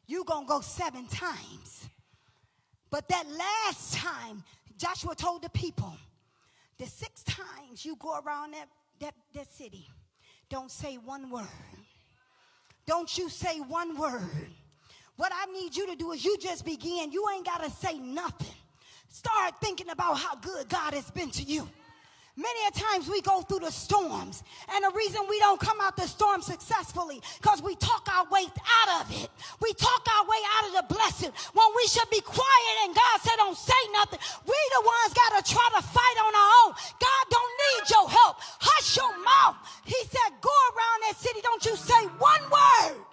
you're 0.09 0.25
going 0.25 0.47
to 0.47 0.49
go 0.49 0.61
seven 0.61 1.07
times. 1.07 1.88
But 2.90 3.09
that 3.09 3.25
last 3.29 3.94
time, 3.94 4.42
Joshua 4.77 5.14
told 5.14 5.42
the 5.42 5.51
people, 5.51 5.94
the 6.79 6.87
six 6.87 7.23
times 7.23 7.85
you 7.85 7.94
go 7.97 8.18
around 8.18 8.55
that, 8.55 8.68
that, 9.01 9.14
that 9.35 9.53
city, 9.53 9.87
don't 10.49 10.71
say 10.71 10.97
one 10.97 11.31
word. 11.31 11.47
Don't 12.87 13.16
you 13.18 13.29
say 13.29 13.61
one 13.61 13.99
word. 13.99 14.49
What 15.16 15.31
I 15.35 15.53
need 15.53 15.77
you 15.77 15.87
to 15.88 15.97
do 15.97 16.12
is 16.12 16.25
you 16.25 16.38
just 16.38 16.64
begin. 16.64 17.12
You 17.12 17.27
ain't 17.35 17.44
got 17.44 17.62
to 17.62 17.71
say 17.71 17.99
nothing. 17.99 18.55
Start 19.11 19.55
thinking 19.61 19.90
about 19.90 20.16
how 20.16 20.37
good 20.37 20.68
God 20.68 20.94
has 20.94 21.11
been 21.11 21.31
to 21.33 21.42
you. 21.42 21.68
Many 22.38 22.61
a 22.68 22.70
times 22.70 23.09
we 23.11 23.20
go 23.20 23.42
through 23.42 23.66
the 23.66 23.72
storms, 23.72 24.44
and 24.70 24.85
the 24.85 24.92
reason 24.94 25.27
we 25.29 25.40
don't 25.40 25.59
come 25.59 25.81
out 25.81 25.96
the 25.96 26.07
storm 26.07 26.40
successfully 26.40 27.20
because 27.42 27.61
we 27.61 27.74
talk 27.74 28.07
our 28.14 28.31
way 28.31 28.46
out 28.46 29.03
of 29.03 29.11
it. 29.11 29.29
We 29.59 29.74
talk 29.74 30.07
our 30.07 30.22
way 30.22 30.38
out 30.55 30.64
of 30.68 30.72
the 30.79 30.94
blessing 30.94 31.33
when 31.53 31.66
we 31.74 31.85
should 31.88 32.09
be 32.11 32.20
quiet. 32.20 32.74
And 32.85 32.94
God 32.94 33.20
said, 33.22 33.35
"Don't 33.38 33.59
say 33.59 33.83
nothing." 33.90 34.20
We 34.46 34.55
the 34.55 34.83
ones 34.87 35.14
got 35.14 35.35
to 35.35 35.53
try 35.53 35.68
to 35.74 35.83
fight 35.83 36.18
on 36.22 36.33
our 36.33 36.51
own. 36.62 36.74
God 37.03 37.24
don't 37.29 37.55
need 37.66 37.90
your 37.90 38.09
help. 38.09 38.37
Hush 38.38 38.96
your 38.96 39.18
mouth. 39.18 39.57
He 39.85 39.98
said, 40.07 40.40
"Go 40.40 40.55
around 40.70 40.98
that 41.11 41.16
city. 41.18 41.40
Don't 41.42 41.64
you 41.64 41.74
say 41.74 42.07
one 42.22 42.42
word." 42.51 43.05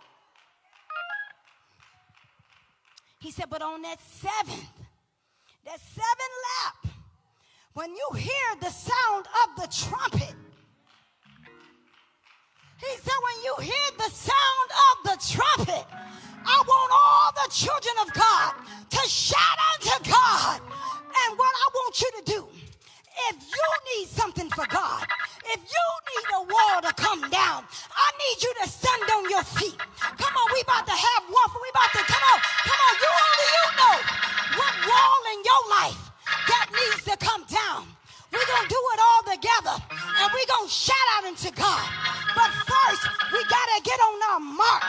He 3.18 3.32
said, 3.32 3.50
"But 3.50 3.64
on 3.64 3.82
that 3.82 3.98
seventh, 4.22 4.70
that 5.64 5.80
seventh 5.82 6.36
lap." 6.46 6.85
When 7.76 7.90
you 7.92 8.10
hear 8.18 8.48
the 8.62 8.70
sound 8.70 9.26
of 9.44 9.62
the 9.62 9.68
trumpet, 9.68 10.34
he 12.80 12.92
said, 13.04 13.20
when 13.28 13.44
you 13.44 13.56
hear 13.64 13.88
the 13.98 14.10
sound 14.10 14.70
of 14.88 15.04
the 15.04 15.34
trumpet, 15.34 15.86
I 16.46 16.64
want 16.66 16.92
all 16.94 17.44
the 17.44 17.52
children 17.52 17.96
of 18.02 18.14
God 18.14 18.54
to 18.92 19.10
shout 19.10 19.60
unto 19.74 20.10
God. 20.10 20.62
And 20.62 21.38
what 21.38 21.52
I 21.52 21.70
want 21.74 22.02
you 22.02 22.12
to 22.20 22.24
do, 22.32 22.48
if 23.30 23.36
you 23.44 23.98
need 23.98 24.08
something 24.08 24.50
for 24.52 24.66
God, 24.68 25.06
if 25.44 25.60
you 25.60 25.86
need 26.16 26.28
a 26.34 26.44
wall 26.44 26.82
to 26.82 26.94
come 26.94 27.30
down, 27.30 27.66
I 27.92 28.12
need 28.24 28.44
you 28.44 28.54
to 28.64 28.70
stand 28.70 29.04
on 29.16 29.30
your 29.30 29.44
feet. 29.44 29.78
Shout 40.68 41.08
out 41.18 41.26
into 41.26 41.52
God. 41.52 41.90
But 42.36 42.52
first, 42.66 43.04
we 43.32 43.40
got 43.46 43.68
to 43.76 43.80
get 43.84 44.00
on 44.00 44.18
our 44.34 44.40
mark. 44.40 44.84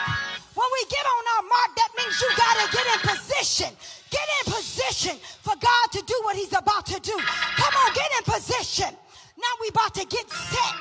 When 0.53 0.69
we 0.73 0.81
get 0.89 1.05
on 1.05 1.23
our 1.37 1.43
mark, 1.47 1.69
that 1.77 1.91
means 1.97 2.13
you 2.21 2.29
got 2.35 2.55
to 2.61 2.65
get 2.73 2.85
in 2.87 2.99
position. 3.05 3.71
Get 4.09 4.27
in 4.39 4.53
position 4.53 5.15
for 5.41 5.53
God 5.55 5.85
to 5.93 6.01
do 6.05 6.15
what 6.23 6.35
he's 6.35 6.55
about 6.55 6.85
to 6.87 6.99
do. 6.99 7.13
Come 7.13 7.73
on, 7.85 7.93
get 7.93 8.09
in 8.17 8.23
position. 8.23 8.91
Now 9.37 9.53
we 9.61 9.69
about 9.69 9.93
to 9.95 10.05
get 10.05 10.29
set. 10.29 10.73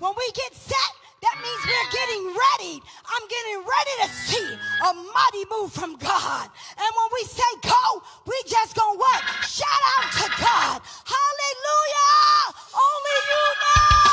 When 0.00 0.12
we 0.16 0.26
get 0.32 0.54
set, 0.54 0.92
that 1.22 1.36
means 1.44 1.60
we're 1.68 1.90
getting 1.92 2.24
ready. 2.32 2.82
I'm 3.04 3.24
getting 3.28 3.58
ready 3.60 3.94
to 4.02 4.08
see 4.08 4.48
a 4.82 4.92
mighty 4.94 5.44
move 5.52 5.72
from 5.72 5.96
God. 5.96 6.48
And 6.48 6.90
when 6.96 7.08
we 7.12 7.22
say 7.28 7.50
go, 7.62 8.02
we 8.26 8.34
just 8.48 8.74
gonna 8.74 8.98
what? 8.98 9.20
Shout 9.44 9.82
out 9.98 10.10
to 10.12 10.26
God. 10.40 10.80
Hallelujah! 11.04 12.56
Only 12.72 13.18
you 13.28 13.44
know. 13.60 14.09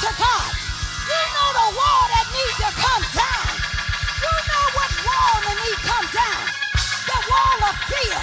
To 0.00 0.10
God. 0.16 0.50
You 1.08 1.22
know 1.34 1.48
the 1.60 1.68
wall 1.76 2.04
that 2.08 2.26
needs 2.32 2.56
to 2.64 2.70
come 2.72 3.04
down. 3.12 3.48
You 4.24 4.34
know 4.48 4.64
what 4.76 4.90
wall 5.04 5.36
that 5.44 5.56
needs 5.60 5.80
to 5.80 5.88
come 5.88 6.08
down. 6.12 6.42
The 7.04 7.18
wall 7.28 7.58
of 7.68 7.76
fear. 7.88 8.20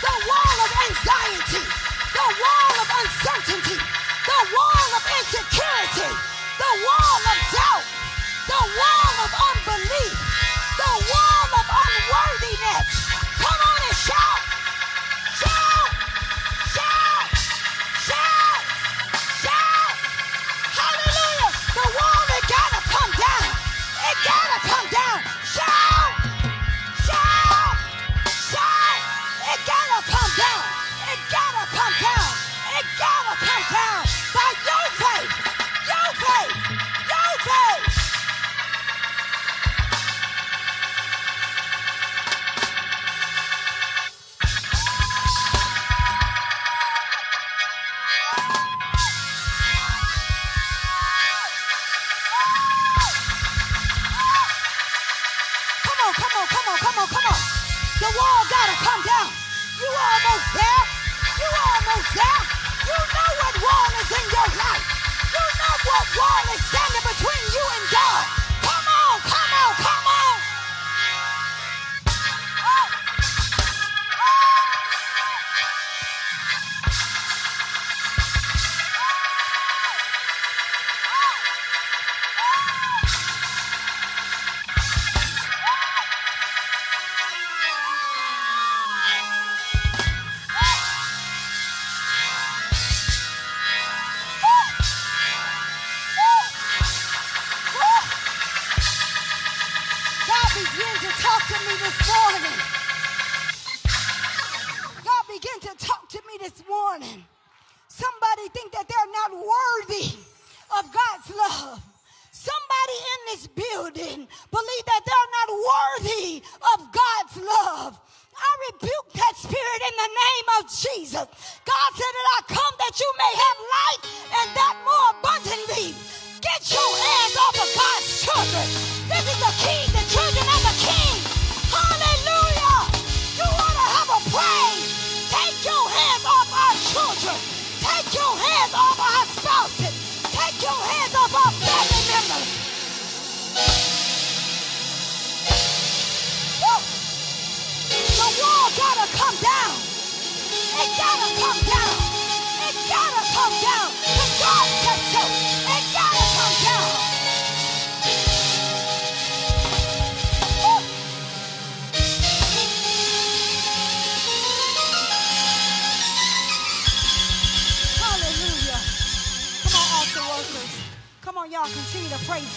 The 0.00 0.14
wall 0.28 0.56
of 0.64 0.70
anxiety 0.88 1.80
the 2.20 2.28
wall 2.42 2.74
of 2.82 2.88
uncertainty, 3.00 3.78
the 3.78 4.40
wall 4.52 4.88
of 4.98 5.04
insecurity, 5.08 6.10
the 6.58 6.72
wall 6.84 7.20
of 7.32 7.38
doubt, 7.54 7.86
the 8.50 8.60
wall 8.60 9.14
of 9.24 9.30
unbelief, 9.30 9.59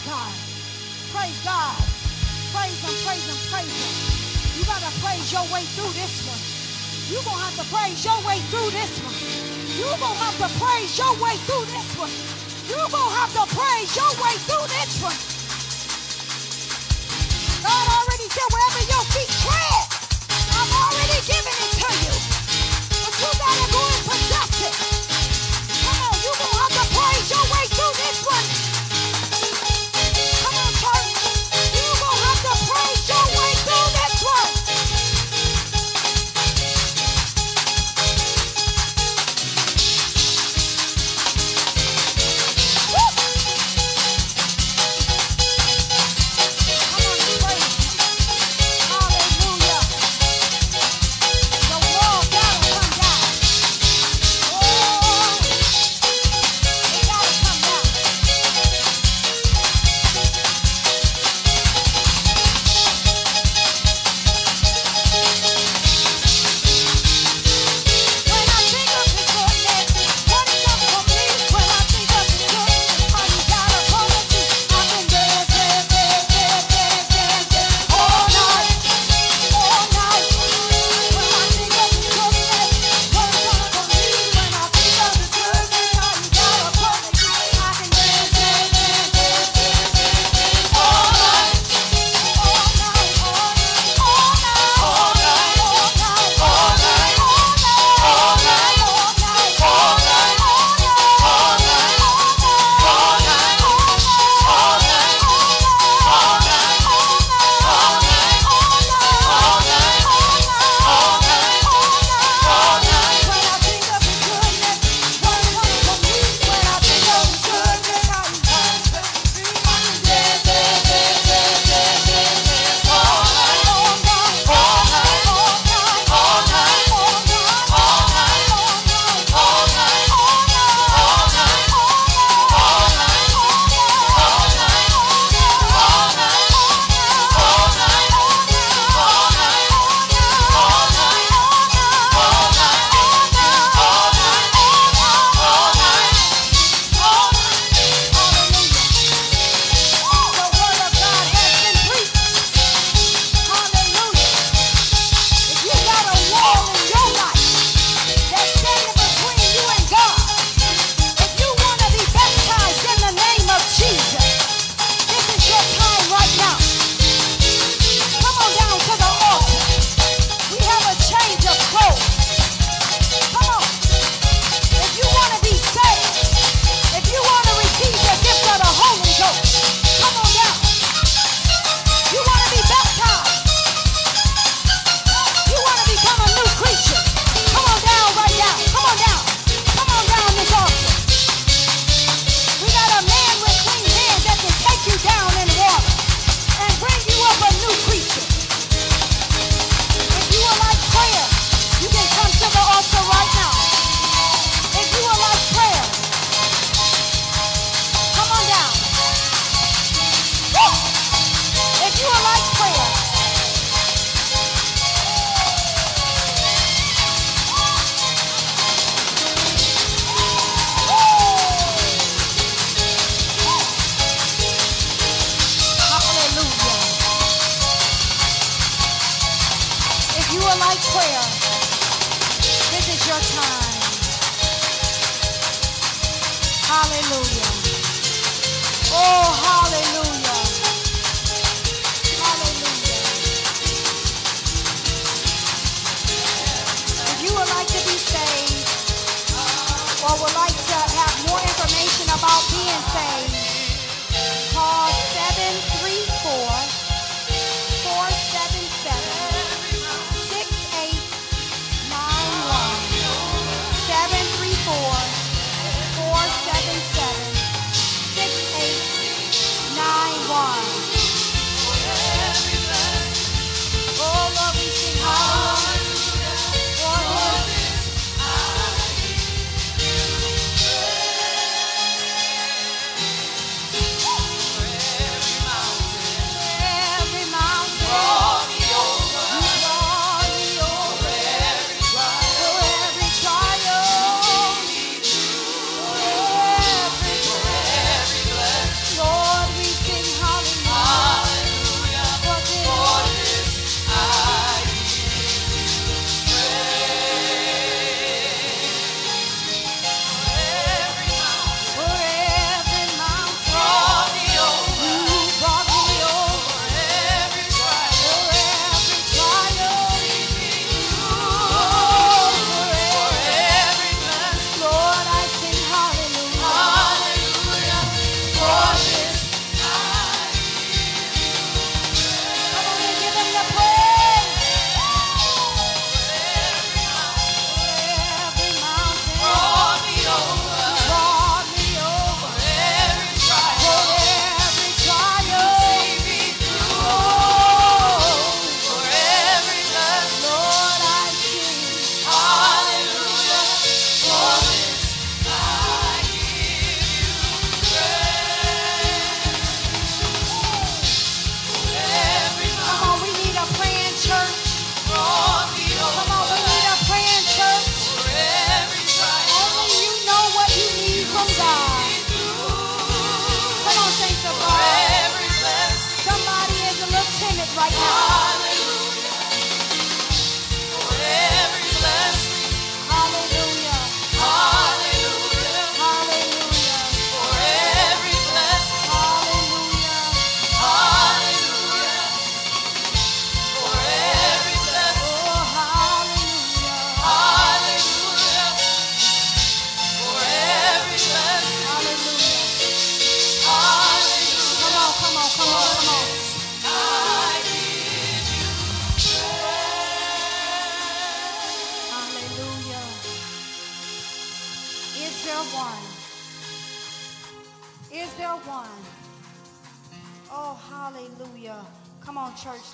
God. 0.05 0.33
Praise 1.15 1.39
God. 1.43 1.75
Praise 2.51 2.79
Him, 2.83 2.95
praise 3.07 3.23
Him, 3.23 3.39
praise 3.47 3.71
Him. 3.71 3.93
You 4.59 4.63
gotta 4.67 4.91
praise 4.99 5.31
your 5.31 5.47
way 5.47 5.63
through 5.73 5.93
this 5.95 6.13
one. 6.27 6.41
you 7.09 7.19
gonna 7.23 7.39
have 7.39 7.55
to 7.55 7.65
praise 7.71 8.03
your 8.03 8.19
way 8.27 8.39
through 8.51 8.69
this 8.75 8.93
one. 8.99 9.15
you 9.79 9.87
gonna 9.97 10.19
have 10.19 10.37
to 10.43 10.49
praise 10.59 10.93
your 10.99 11.13
way 11.23 11.35
through 11.47 11.65
this 11.71 11.89
one. 11.95 12.11
you 12.67 12.79
gonna 12.91 13.15
have 13.15 13.31
to 13.33 13.45
praise 13.55 13.91
your 13.95 14.11
way 14.19 14.35
through 14.45 14.67
this 14.75 14.91
one. 15.01 15.19
God 17.63 17.85
already 17.95 18.27
said 18.27 18.47
wherever 18.51 18.83
your 18.85 18.92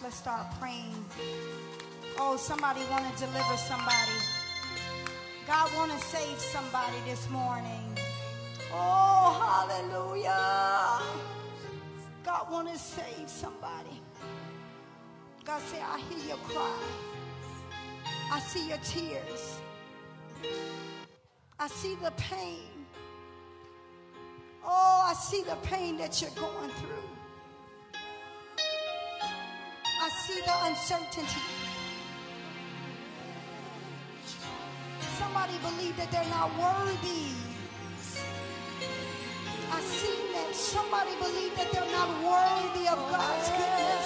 on, 0.09 0.13
start 0.13 0.47
praying. 0.59 1.05
Oh, 2.17 2.35
somebody 2.37 2.81
want 2.89 3.05
to 3.13 3.25
deliver 3.25 3.57
somebody. 3.57 4.17
God 5.47 5.69
want 5.75 5.91
to 5.91 5.99
save 5.99 6.39
somebody 6.39 6.97
this 7.05 7.29
morning. 7.29 7.97
Oh, 8.73 9.37
hallelujah. 9.39 11.01
God 12.23 12.51
want 12.51 12.69
to 12.69 12.77
save 12.77 13.27
somebody. 13.27 14.01
God 15.45 15.61
say, 15.63 15.79
I 15.81 15.99
hear 15.99 16.27
your 16.29 16.37
cry. 16.37 16.79
I 18.31 18.39
see 18.39 18.67
your 18.67 18.77
tears. 18.83 19.59
I 21.59 21.67
see 21.67 21.95
the 22.03 22.11
pain. 22.11 22.85
Oh, 24.63 25.03
I 25.05 25.13
see 25.13 25.43
the 25.43 25.55
pain 25.63 25.97
that 25.97 26.21
you're 26.21 26.31
going 26.31 26.69
through. 26.71 27.08
See 30.29 30.41
the 30.41 30.55
uncertainty. 30.65 31.41
Somebody 35.17 35.57
believe 35.57 35.95
that 35.97 36.11
they're 36.11 36.29
not 36.29 36.49
worthy. 36.57 37.33
I 39.71 39.79
see 39.81 40.19
that 40.33 40.55
somebody 40.55 41.13
believe 41.19 41.55
that 41.57 41.71
they're 41.71 41.93
not 41.99 42.09
worthy 42.21 42.87
of 42.87 42.99
God's 43.09 43.49
goodness. 43.57 43.98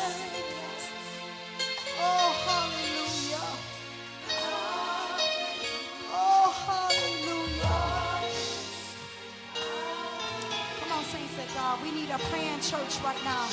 God. 11.74 11.84
We 11.84 11.91
need 11.91 12.09
a 12.09 12.19
praying 12.30 12.59
church 12.61 13.01
right 13.03 13.17
now. 13.24 13.47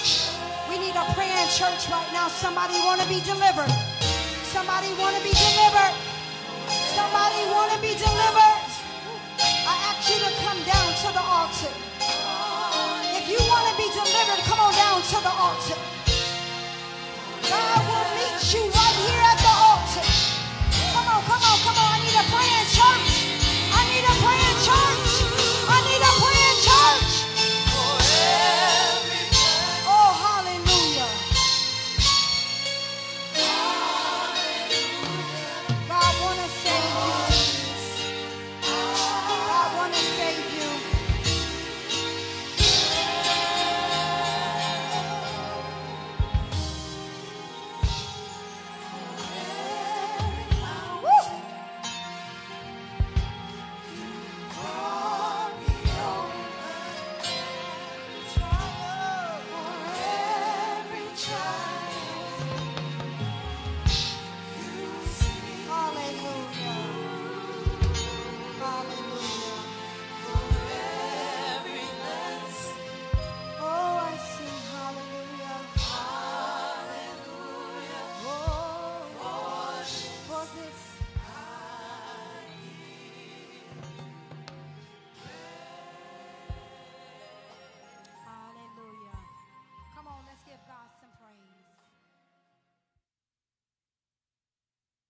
We 0.68 0.78
need 0.78 0.94
a 0.94 1.04
praying 1.14 1.48
church 1.48 1.88
right 1.90 2.08
now. 2.12 2.28
Somebody 2.28 2.74
want 2.84 3.00
to 3.00 3.08
be 3.08 3.20
delivered. 3.20 3.70
Somebody 4.52 4.88
want 4.98 5.16
to 5.16 5.22
be 5.22 5.32
delivered. 5.32 5.94
Somebody 6.96 7.40
want 7.52 7.72
to 7.72 7.78
be 7.80 7.92
delivered. 7.96 8.60
I 9.40 9.74
ask 9.88 10.10
you 10.10 10.18
to 10.20 10.30
come 10.44 10.58
down 10.64 10.88
to 11.02 11.08
the 11.16 11.24
altar. 11.24 11.72
If 13.16 13.28
you 13.28 13.40
want 13.48 13.64
to 13.70 13.74
be 13.76 13.88
delivered, 13.88 14.40
come 14.44 14.60
on 14.60 14.74
down 14.74 15.00
to 15.00 15.16
the 15.22 15.32
altar. 15.40 15.78
God 17.48 17.80